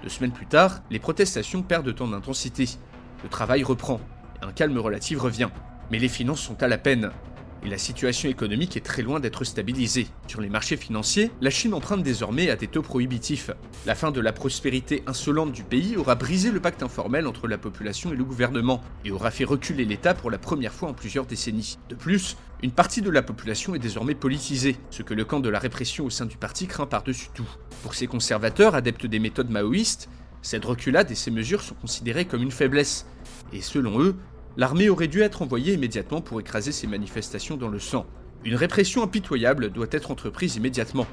Deux 0.03 0.09
semaines 0.09 0.33
plus 0.33 0.47
tard, 0.47 0.81
les 0.91 0.99
protestations 0.99 1.63
perdent 1.63 1.95
en 2.01 2.13
intensité. 2.13 2.69
Le 3.23 3.29
travail 3.29 3.65
reprend. 3.65 4.01
Un 4.43 4.53
calme 4.53 4.79
relatif 4.79 5.19
revient. 5.19 5.49
Mais 5.91 5.99
les 5.99 6.09
finances 6.09 6.41
sont 6.41 6.63
à 6.63 6.69
la 6.69 6.79
peine. 6.79 7.11
Et 7.65 7.69
la 7.69 7.79
situation 7.79 8.29
économique 8.29 8.77
est 8.77 8.85
très 8.85 9.03
loin 9.03 9.19
d'être 9.19 9.43
stabilisée. 9.43 10.07
Sur 10.29 10.41
les 10.41 10.49
marchés 10.49 10.77
financiers, 10.77 11.33
la 11.41 11.51
Chine 11.51 11.75
emprunte 11.75 12.05
désormais 12.05 12.51
à 12.51 12.57
des 12.57 12.69
taux 12.69 12.83
prohibitifs. 12.83 13.51
La 13.85 13.97
fin 13.97 14.13
de 14.13 14.21
la 14.21 14.33
prospérité 14.33 15.03
insolente 15.09 15.51
du 15.51 15.65
pays 15.65 15.97
aura 15.97 16.15
brisé 16.15 16.53
le 16.53 16.61
pacte 16.61 16.85
informel 16.85 17.27
entre 17.27 17.49
la 17.49 17.59
population 17.59 18.13
et 18.13 18.17
le 18.17 18.25
gouvernement, 18.25 18.81
et 19.05 19.11
aura 19.11 19.33
fait 19.33 19.45
reculer 19.45 19.85
l'État 19.85 20.15
pour 20.15 20.31
la 20.31 20.39
première 20.39 20.73
fois 20.73 20.91
en 20.91 20.95
plusieurs 20.95 21.27
décennies. 21.27 21.79
De 21.89 21.97
plus, 21.97 22.37
une 22.63 22.71
partie 22.71 23.03
de 23.03 23.11
la 23.11 23.23
population 23.23 23.75
est 23.75 23.81
désormais 23.81 24.15
politisée, 24.15 24.77
ce 24.91 25.03
que 25.03 25.15
le 25.15 25.25
camp 25.25 25.41
de 25.41 25.49
la 25.49 25.59
répression 25.59 26.05
au 26.05 26.11
sein 26.11 26.27
du 26.27 26.37
parti 26.37 26.69
craint 26.69 26.87
par-dessus 26.87 27.31
tout. 27.35 27.49
Pour 27.83 27.95
ces 27.95 28.07
conservateurs, 28.07 28.75
adeptes 28.75 29.07
des 29.07 29.19
méthodes 29.19 29.51
maoïstes, 29.51 30.09
cette 30.43 30.65
reculade 30.65 31.11
et 31.11 31.15
ces 31.15 31.31
mesures 31.31 31.63
sont 31.63 31.75
considérées 31.75 32.25
comme 32.25 32.43
une 32.43 32.51
faiblesse, 32.51 33.07
et 33.53 33.61
selon 33.61 34.01
eux, 34.01 34.17
l'armée 34.57 34.89
aurait 34.89 35.09
dû 35.09 35.23
être 35.23 35.43
envoyée 35.43 35.75
immédiatement 35.75 36.21
pour 36.21 36.41
écraser 36.41 36.73
ces 36.73 36.87
manifestations 36.87 37.57
dans 37.57 37.69
le 37.69 37.79
sang. 37.79 38.07
Une 38.45 38.55
répression 38.55 39.03
impitoyable 39.03 39.71
doit 39.71 39.89
être 39.91 40.11
entreprise 40.11 40.57
immédiatement. 40.57 41.07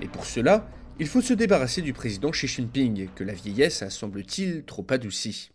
Et 0.00 0.06
pour 0.06 0.24
cela, 0.24 0.68
il 1.00 1.06
faut 1.06 1.20
se 1.20 1.34
débarrasser 1.34 1.82
du 1.82 1.92
président 1.92 2.30
Xi 2.30 2.46
Jinping, 2.46 3.08
que 3.14 3.24
la 3.24 3.32
vieillesse 3.32 3.82
a 3.82 3.90
semble-t-il 3.90 4.64
trop 4.64 4.86
adouci. 4.90 5.50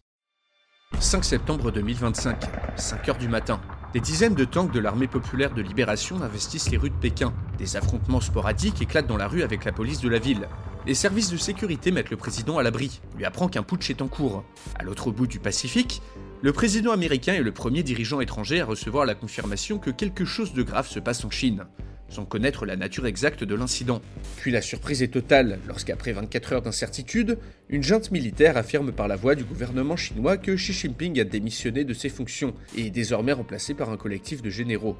5 0.99 1.23
septembre 1.23 1.71
2025, 1.71 2.43
5 2.77 3.09
heures 3.09 3.17
du 3.17 3.27
matin. 3.27 3.59
Des 3.93 3.99
dizaines 3.99 4.33
de 4.33 4.43
tanks 4.43 4.71
de 4.71 4.79
l'armée 4.79 5.05
populaire 5.05 5.53
de 5.53 5.61
libération 5.61 6.19
investissent 6.23 6.71
les 6.71 6.77
rues 6.77 6.89
de 6.89 6.95
Pékin. 6.95 7.31
Des 7.59 7.75
affrontements 7.75 8.21
sporadiques 8.21 8.81
éclatent 8.81 9.05
dans 9.05 9.17
la 9.17 9.27
rue 9.27 9.43
avec 9.43 9.65
la 9.65 9.71
police 9.71 10.01
de 10.01 10.09
la 10.09 10.17
ville. 10.17 10.47
Les 10.87 10.95
services 10.95 11.29
de 11.29 11.37
sécurité 11.37 11.91
mettent 11.91 12.09
le 12.09 12.17
président 12.17 12.57
à 12.57 12.63
l'abri, 12.63 13.01
lui 13.15 13.23
apprend 13.23 13.47
qu'un 13.47 13.61
putsch 13.61 13.91
est 13.91 14.01
en 14.01 14.07
cours. 14.07 14.43
À 14.79 14.83
l'autre 14.83 15.11
bout 15.11 15.27
du 15.27 15.37
Pacifique, 15.37 16.01
le 16.41 16.51
président 16.51 16.91
américain 16.91 17.35
est 17.35 17.43
le 17.43 17.51
premier 17.51 17.83
dirigeant 17.83 18.19
étranger 18.19 18.61
à 18.61 18.65
recevoir 18.65 19.05
la 19.05 19.13
confirmation 19.13 19.77
que 19.77 19.91
quelque 19.91 20.25
chose 20.25 20.53
de 20.53 20.63
grave 20.63 20.87
se 20.87 20.99
passe 20.99 21.23
en 21.23 21.29
Chine, 21.29 21.67
sans 22.13 22.25
connaître 22.25 22.65
la 22.65 22.75
nature 22.75 23.07
exacte 23.07 23.43
de 23.43 23.55
l'incident. 23.55 24.01
Puis 24.37 24.51
la 24.51 24.61
surprise 24.61 25.01
est 25.01 25.07
totale 25.07 25.59
lorsqu'après 25.67 26.13
24 26.13 26.53
heures 26.53 26.61
d'incertitude, 26.61 27.39
une 27.69 27.83
junte 27.83 28.11
militaire 28.11 28.55
affirme 28.55 28.91
par 28.91 29.07
la 29.07 29.15
voix 29.15 29.35
du 29.35 29.43
gouvernement 29.43 29.97
chinois 29.97 30.37
que 30.37 30.51
Xi 30.51 30.73
Jinping 30.73 31.19
a 31.19 31.23
démissionné 31.23 31.83
de 31.83 31.93
ses 31.93 32.09
fonctions 32.09 32.53
et 32.77 32.87
est 32.87 32.91
désormais 32.91 33.33
remplacé 33.33 33.73
par 33.73 33.89
un 33.89 33.97
collectif 33.97 34.41
de 34.41 34.49
généraux. 34.49 34.95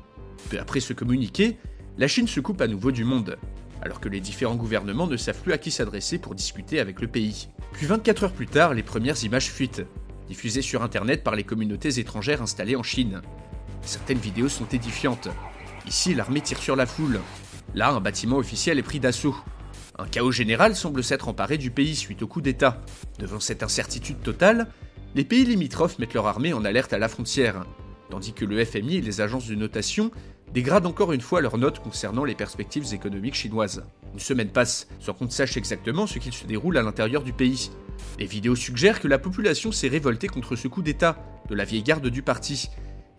Peu 0.50 0.60
après 0.60 0.80
ce 0.80 0.94
communiqué, 0.94 1.58
la 1.98 2.08
Chine 2.08 2.28
se 2.28 2.40
coupe 2.40 2.62
à 2.62 2.68
nouveau 2.68 2.92
du 2.92 3.04
monde, 3.04 3.38
alors 3.84 4.00
que 4.00 4.10
les 4.10 4.20
différents 4.20 4.56
gouvernements 4.56 5.08
ne 5.08 5.18
savent 5.18 5.42
plus 5.42 5.54
à 5.54 5.60
qui 5.60 5.70
s'adresser 5.70 6.18
pour 6.18 6.34
discuter 6.34 6.80
avec 6.80 7.00
le 7.00 7.08
pays. 7.08 7.50
Puis 7.74 7.86
24 7.86 8.24
heures 8.24 8.34
plus 8.34 8.48
tard, 8.48 8.74
les 8.74 8.82
premières 8.82 9.24
images 9.24 9.52
fuitent, 9.52 9.86
diffusées 10.28 10.64
sur 10.64 10.82
Internet 10.82 11.24
par 11.24 11.36
les 11.36 11.44
communautés 11.44 12.00
étrangères 12.00 12.42
installées 12.42 12.76
en 12.76 12.84
Chine. 12.84 13.22
Certaines 13.82 14.18
vidéos 14.18 14.50
sont 14.50 14.68
édifiantes. 14.68 15.30
Ici, 15.88 16.14
l'armée 16.14 16.42
tire 16.42 16.60
sur 16.60 16.76
la 16.76 16.86
foule. 16.86 17.20
Là, 17.76 17.90
un 17.90 18.00
bâtiment 18.00 18.38
officiel 18.38 18.80
est 18.80 18.84
pris 18.84 19.00
d'assaut. 19.00 19.36
Un 20.00 20.08
chaos 20.08 20.32
général 20.32 20.76
semble 20.76 21.04
s'être 21.04 21.28
emparé 21.28 21.58
du 21.58 21.72
pays 21.72 21.96
suite 21.96 22.24
au 22.24 22.28
coup 22.28 22.42
d'État. 22.42 22.82
Devant 23.20 23.40
cette 23.40 23.64
incertitude 23.64 24.22
totale, 24.22 24.68
les 25.14 25.26
pays 25.26 25.46
limitrophes 25.46 26.00
mettent 26.00 26.14
leur 26.14 26.28
armée 26.28 26.54
en 26.54 26.66
alerte 26.66 26.94
à 26.94 26.98
la 26.98 27.10
frontière, 27.10 27.66
tandis 28.10 28.34
que 28.34 28.46
le 28.46 28.64
FMI 28.64 28.98
et 28.98 29.02
les 29.02 29.22
agences 29.22 29.48
de 29.48 29.56
notation 29.56 30.10
dégradent 30.54 30.86
encore 30.86 31.14
une 31.14 31.22
fois 31.22 31.42
leurs 31.42 31.58
notes 31.58 31.80
concernant 31.80 32.24
les 32.24 32.36
perspectives 32.36 32.94
économiques 32.94 33.36
chinoises. 33.36 33.84
Une 34.14 34.20
semaine 34.20 34.50
passe 34.50 34.88
sans 35.00 35.14
qu'on 35.14 35.26
ne 35.26 35.30
sache 35.30 35.58
exactement 35.58 36.08
ce 36.08 36.20
qu'il 36.20 36.34
se 36.34 36.46
déroule 36.46 36.78
à 36.78 36.84
l'intérieur 36.84 37.24
du 37.24 37.34
pays. 37.34 37.72
Les 38.20 38.26
vidéos 38.26 38.56
suggèrent 38.56 39.00
que 39.00 39.08
la 39.08 39.20
population 39.20 39.72
s'est 39.72 39.88
révoltée 39.88 40.28
contre 40.28 40.56
ce 40.56 40.68
coup 40.68 40.82
d'État 40.82 41.18
de 41.50 41.56
la 41.56 41.66
vieille 41.66 41.84
garde 41.84 42.08
du 42.08 42.22
parti, 42.22 42.70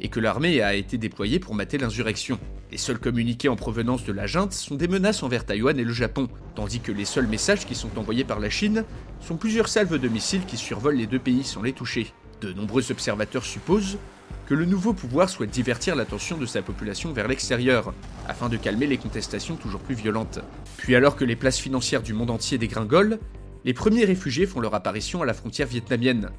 et 0.00 0.09
que 0.09 0.20
l'armée 0.20 0.61
a 0.61 0.74
été 0.74 0.98
déployée 0.98 1.38
pour 1.38 1.54
mater 1.54 1.78
l'insurrection. 1.78 2.38
Les 2.70 2.78
seuls 2.78 2.98
communiqués 2.98 3.48
en 3.48 3.57
provenance 3.57 4.04
de 4.04 4.12
la 4.12 4.26
junte 4.26 4.52
sont 4.52 4.74
des 4.74 4.88
menaces 4.88 5.22
envers 5.22 5.46
Taïwan 5.46 5.78
et 5.78 5.85
le 5.85 5.92
Japon, 5.92 6.28
tandis 6.54 6.80
que 6.80 6.92
les 6.92 7.04
seuls 7.04 7.26
messages 7.26 7.66
qui 7.66 7.74
sont 7.74 7.98
envoyés 7.98 8.24
par 8.24 8.40
la 8.40 8.50
Chine 8.50 8.85
sont 9.20 9.37
plusieurs 9.37 9.68
salves 9.68 9.98
de 9.98 10.09
missiles 10.09 10.44
qui 10.46 10.57
survolent 10.57 10.96
les 10.96 11.07
deux 11.07 11.18
pays 11.18 11.44
sans 11.44 11.62
les 11.62 11.72
toucher. 11.72 12.12
De 12.40 12.52
nombreux 12.52 12.90
observateurs 12.90 13.44
supposent 13.44 13.98
que 14.46 14.54
le 14.54 14.64
nouveau 14.64 14.92
pouvoir 14.92 15.30
souhaite 15.30 15.50
divertir 15.50 15.96
l'attention 15.96 16.37
de 16.37 16.46
sa 16.46 16.62
population 16.62 17.12
vers 17.12 17.28
l'extérieur, 17.28 17.94
afin 18.28 18.48
de 18.48 18.57
calmer 18.57 18.87
les 18.87 18.98
contestations 18.98 19.57
toujours 19.57 19.80
plus 19.80 19.94
violentes. 19.94 20.40
Puis 20.76 20.94
alors 20.94 21.16
que 21.16 21.24
les 21.24 21.37
places 21.37 21.59
financières 21.59 22.02
du 22.02 22.12
monde 22.12 22.30
entier 22.30 22.59
dégringolent, 22.59 23.18
les 23.64 23.72
premiers 23.72 24.04
réfugiés 24.04 24.46
font 24.46 24.61
leur 24.61 24.74
apparition 24.74 25.22
à 25.22 25.26
la 25.26 25.33
frontière 25.33 25.68
vietnamienne, 25.68 26.30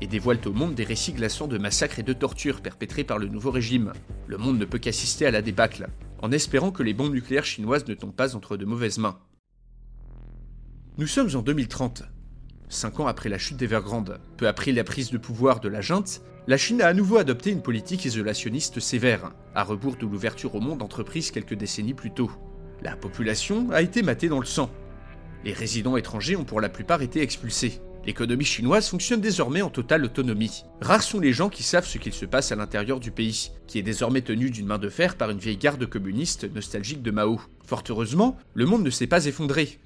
et 0.00 0.06
dévoilent 0.06 0.46
au 0.46 0.52
monde 0.52 0.74
des 0.74 0.84
récits 0.84 1.12
glaçants 1.12 1.48
de 1.48 1.58
massacres 1.58 1.98
et 1.98 2.02
de 2.04 2.12
tortures 2.12 2.60
perpétrés 2.60 3.04
par 3.04 3.18
le 3.18 3.28
nouveau 3.28 3.50
régime. 3.50 3.92
Le 4.26 4.38
monde 4.38 4.58
ne 4.58 4.64
peut 4.64 4.78
qu'assister 4.78 5.26
à 5.26 5.30
la 5.30 5.42
débâcle, 5.42 5.88
en 6.22 6.32
espérant 6.32 6.70
que 6.70 6.82
les 6.82 6.94
bombes 6.94 7.14
nucléaires 7.14 7.44
chinoises 7.44 7.86
ne 7.86 7.94
tombent 7.94 8.14
pas 8.14 8.36
entre 8.36 8.56
de 8.56 8.64
mauvaises 8.64 8.98
mains. 8.98 9.18
Nous 10.98 11.06
sommes 11.06 11.34
en 11.34 11.42
2030, 11.42 12.02
cinq 12.68 13.00
ans 13.00 13.06
après 13.06 13.28
la 13.28 13.38
chute 13.38 13.56
d'Evergrande. 13.56 14.20
Peu 14.36 14.48
après 14.48 14.72
la 14.72 14.84
prise 14.84 15.10
de 15.10 15.18
pouvoir 15.18 15.60
de 15.60 15.68
la 15.68 15.80
junte, 15.80 16.22
la 16.46 16.56
Chine 16.56 16.82
a 16.82 16.88
à 16.88 16.94
nouveau 16.94 17.18
adopté 17.18 17.50
une 17.50 17.62
politique 17.62 18.04
isolationniste 18.04 18.80
sévère, 18.80 19.32
à 19.54 19.62
rebours 19.62 19.96
de 19.96 20.06
l'ouverture 20.06 20.54
au 20.54 20.60
monde 20.60 20.82
entreprise 20.82 21.30
quelques 21.30 21.54
décennies 21.54 21.94
plus 21.94 22.10
tôt. 22.10 22.30
La 22.82 22.96
population 22.96 23.70
a 23.70 23.82
été 23.82 24.02
matée 24.02 24.28
dans 24.28 24.40
le 24.40 24.46
sang. 24.46 24.70
Les 25.44 25.52
résidents 25.52 25.96
étrangers 25.96 26.36
ont 26.36 26.44
pour 26.44 26.60
la 26.60 26.68
plupart 26.68 27.02
été 27.02 27.20
expulsés. 27.20 27.80
L'économie 28.10 28.44
chinoise 28.44 28.88
fonctionne 28.88 29.20
désormais 29.20 29.62
en 29.62 29.70
totale 29.70 30.04
autonomie. 30.04 30.64
Rares 30.80 31.04
sont 31.04 31.20
les 31.20 31.32
gens 31.32 31.48
qui 31.48 31.62
savent 31.62 31.86
ce 31.86 31.96
qu'il 31.96 32.12
se 32.12 32.26
passe 32.26 32.50
à 32.50 32.56
l'intérieur 32.56 32.98
du 32.98 33.12
pays, 33.12 33.52
qui 33.68 33.78
est 33.78 33.82
désormais 33.82 34.20
tenu 34.20 34.50
d'une 34.50 34.66
main 34.66 34.78
de 34.78 34.88
fer 34.88 35.14
par 35.14 35.30
une 35.30 35.38
vieille 35.38 35.56
garde 35.56 35.86
communiste 35.86 36.52
nostalgique 36.52 37.02
de 37.02 37.12
Mao. 37.12 37.40
Fort 37.64 37.84
heureusement, 37.88 38.36
le 38.52 38.66
monde 38.66 38.82
ne 38.82 38.90
s'est 38.90 39.06
pas 39.06 39.26
effondré, 39.26 39.78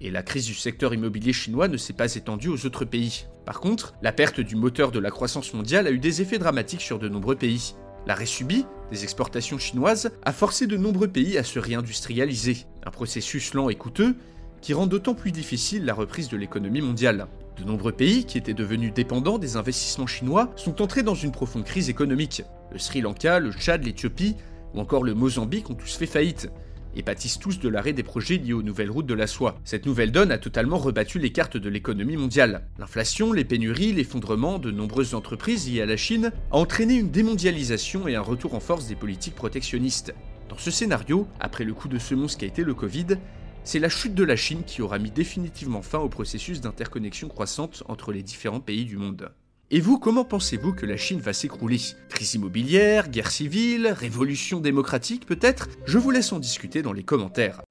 et 0.00 0.12
la 0.12 0.22
crise 0.22 0.46
du 0.46 0.54
secteur 0.54 0.94
immobilier 0.94 1.32
chinois 1.32 1.66
ne 1.66 1.76
s'est 1.76 1.92
pas 1.92 2.14
étendue 2.14 2.50
aux 2.50 2.66
autres 2.66 2.84
pays. 2.84 3.26
Par 3.44 3.58
contre, 3.58 3.94
la 4.00 4.12
perte 4.12 4.38
du 4.38 4.54
moteur 4.54 4.92
de 4.92 5.00
la 5.00 5.10
croissance 5.10 5.52
mondiale 5.52 5.88
a 5.88 5.90
eu 5.90 5.98
des 5.98 6.22
effets 6.22 6.38
dramatiques 6.38 6.82
sur 6.82 7.00
de 7.00 7.08
nombreux 7.08 7.34
pays. 7.34 7.74
L'arrêt 8.06 8.26
subi 8.26 8.64
des 8.92 9.02
exportations 9.02 9.58
chinoises 9.58 10.12
a 10.24 10.32
forcé 10.32 10.68
de 10.68 10.76
nombreux 10.76 11.08
pays 11.08 11.36
à 11.36 11.42
se 11.42 11.58
réindustrialiser, 11.58 12.58
un 12.86 12.92
processus 12.92 13.54
lent 13.54 13.68
et 13.70 13.74
coûteux 13.74 14.14
qui 14.60 14.72
rend 14.72 14.86
d'autant 14.86 15.14
plus 15.14 15.32
difficile 15.32 15.84
la 15.84 15.94
reprise 15.94 16.28
de 16.28 16.36
l'économie 16.36 16.80
mondiale. 16.80 17.26
De 17.58 17.64
nombreux 17.64 17.92
pays 17.92 18.24
qui 18.24 18.38
étaient 18.38 18.54
devenus 18.54 18.94
dépendants 18.94 19.38
des 19.38 19.56
investissements 19.56 20.06
chinois 20.06 20.50
sont 20.56 20.80
entrés 20.80 21.02
dans 21.02 21.14
une 21.14 21.32
profonde 21.32 21.64
crise 21.64 21.90
économique. 21.90 22.42
Le 22.72 22.78
Sri 22.78 23.00
Lanka, 23.00 23.40
le 23.40 23.52
Tchad, 23.52 23.84
l'Éthiopie 23.84 24.36
ou 24.74 24.80
encore 24.80 25.04
le 25.04 25.14
Mozambique 25.14 25.68
ont 25.68 25.74
tous 25.74 25.96
fait 25.96 26.06
faillite 26.06 26.48
et 26.94 27.02
pâtissent 27.02 27.38
tous 27.38 27.58
de 27.58 27.68
l'arrêt 27.68 27.92
des 27.92 28.02
projets 28.02 28.36
liés 28.36 28.52
aux 28.52 28.62
nouvelles 28.62 28.90
routes 28.90 29.06
de 29.06 29.14
la 29.14 29.26
soie. 29.26 29.58
Cette 29.64 29.86
nouvelle 29.86 30.12
donne 30.12 30.30
a 30.30 30.38
totalement 30.38 30.78
rebattu 30.78 31.18
les 31.18 31.32
cartes 31.32 31.56
de 31.56 31.68
l'économie 31.68 32.16
mondiale. 32.16 32.66
L'inflation, 32.78 33.32
les 33.32 33.44
pénuries, 33.44 33.92
l'effondrement 33.92 34.58
de 34.58 34.70
nombreuses 34.70 35.14
entreprises 35.14 35.70
liées 35.70 35.82
à 35.82 35.86
la 35.86 35.96
Chine 35.96 36.32
a 36.50 36.56
entraîné 36.56 36.94
une 36.94 37.10
démondialisation 37.10 38.08
et 38.08 38.16
un 38.16 38.20
retour 38.20 38.54
en 38.54 38.60
force 38.60 38.86
des 38.86 38.94
politiques 38.94 39.34
protectionnistes. 39.34 40.14
Dans 40.48 40.58
ce 40.58 40.70
scénario, 40.70 41.26
après 41.40 41.64
le 41.64 41.72
coup 41.72 41.88
de 41.88 41.98
semonce 41.98 42.36
qui 42.36 42.44
a 42.44 42.48
été 42.48 42.62
le 42.62 42.74
Covid, 42.74 43.06
c'est 43.64 43.78
la 43.78 43.88
chute 43.88 44.14
de 44.14 44.24
la 44.24 44.36
Chine 44.36 44.64
qui 44.64 44.82
aura 44.82 44.98
mis 44.98 45.10
définitivement 45.10 45.82
fin 45.82 45.98
au 45.98 46.08
processus 46.08 46.60
d'interconnexion 46.60 47.28
croissante 47.28 47.82
entre 47.88 48.12
les 48.12 48.22
différents 48.22 48.60
pays 48.60 48.84
du 48.84 48.96
monde. 48.96 49.32
Et 49.70 49.80
vous, 49.80 49.98
comment 49.98 50.24
pensez-vous 50.24 50.74
que 50.74 50.84
la 50.84 50.96
Chine 50.96 51.20
va 51.20 51.32
s'écrouler? 51.32 51.78
Crise 52.10 52.34
immobilière, 52.34 53.08
guerre 53.08 53.30
civile, 53.30 53.88
révolution 53.88 54.60
démocratique 54.60 55.24
peut-être? 55.24 55.68
Je 55.86 55.98
vous 55.98 56.10
laisse 56.10 56.32
en 56.32 56.38
discuter 56.38 56.82
dans 56.82 56.92
les 56.92 57.04
commentaires. 57.04 57.62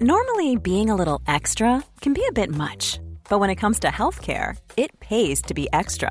Normally, 0.00 0.56
being 0.56 0.88
a 0.88 0.96
little 0.96 1.18
extra 1.28 1.82
can 2.00 2.12
be 2.12 2.22
a 2.28 2.32
bit 2.32 2.50
much, 2.50 2.98
but 3.28 3.38
when 3.38 3.50
it 3.50 3.60
comes 3.60 3.78
to 3.80 3.88
healthcare, 3.88 4.56
it 4.78 4.90
pays 4.98 5.42
to 5.42 5.52
be 5.54 5.68
extra. 5.74 6.10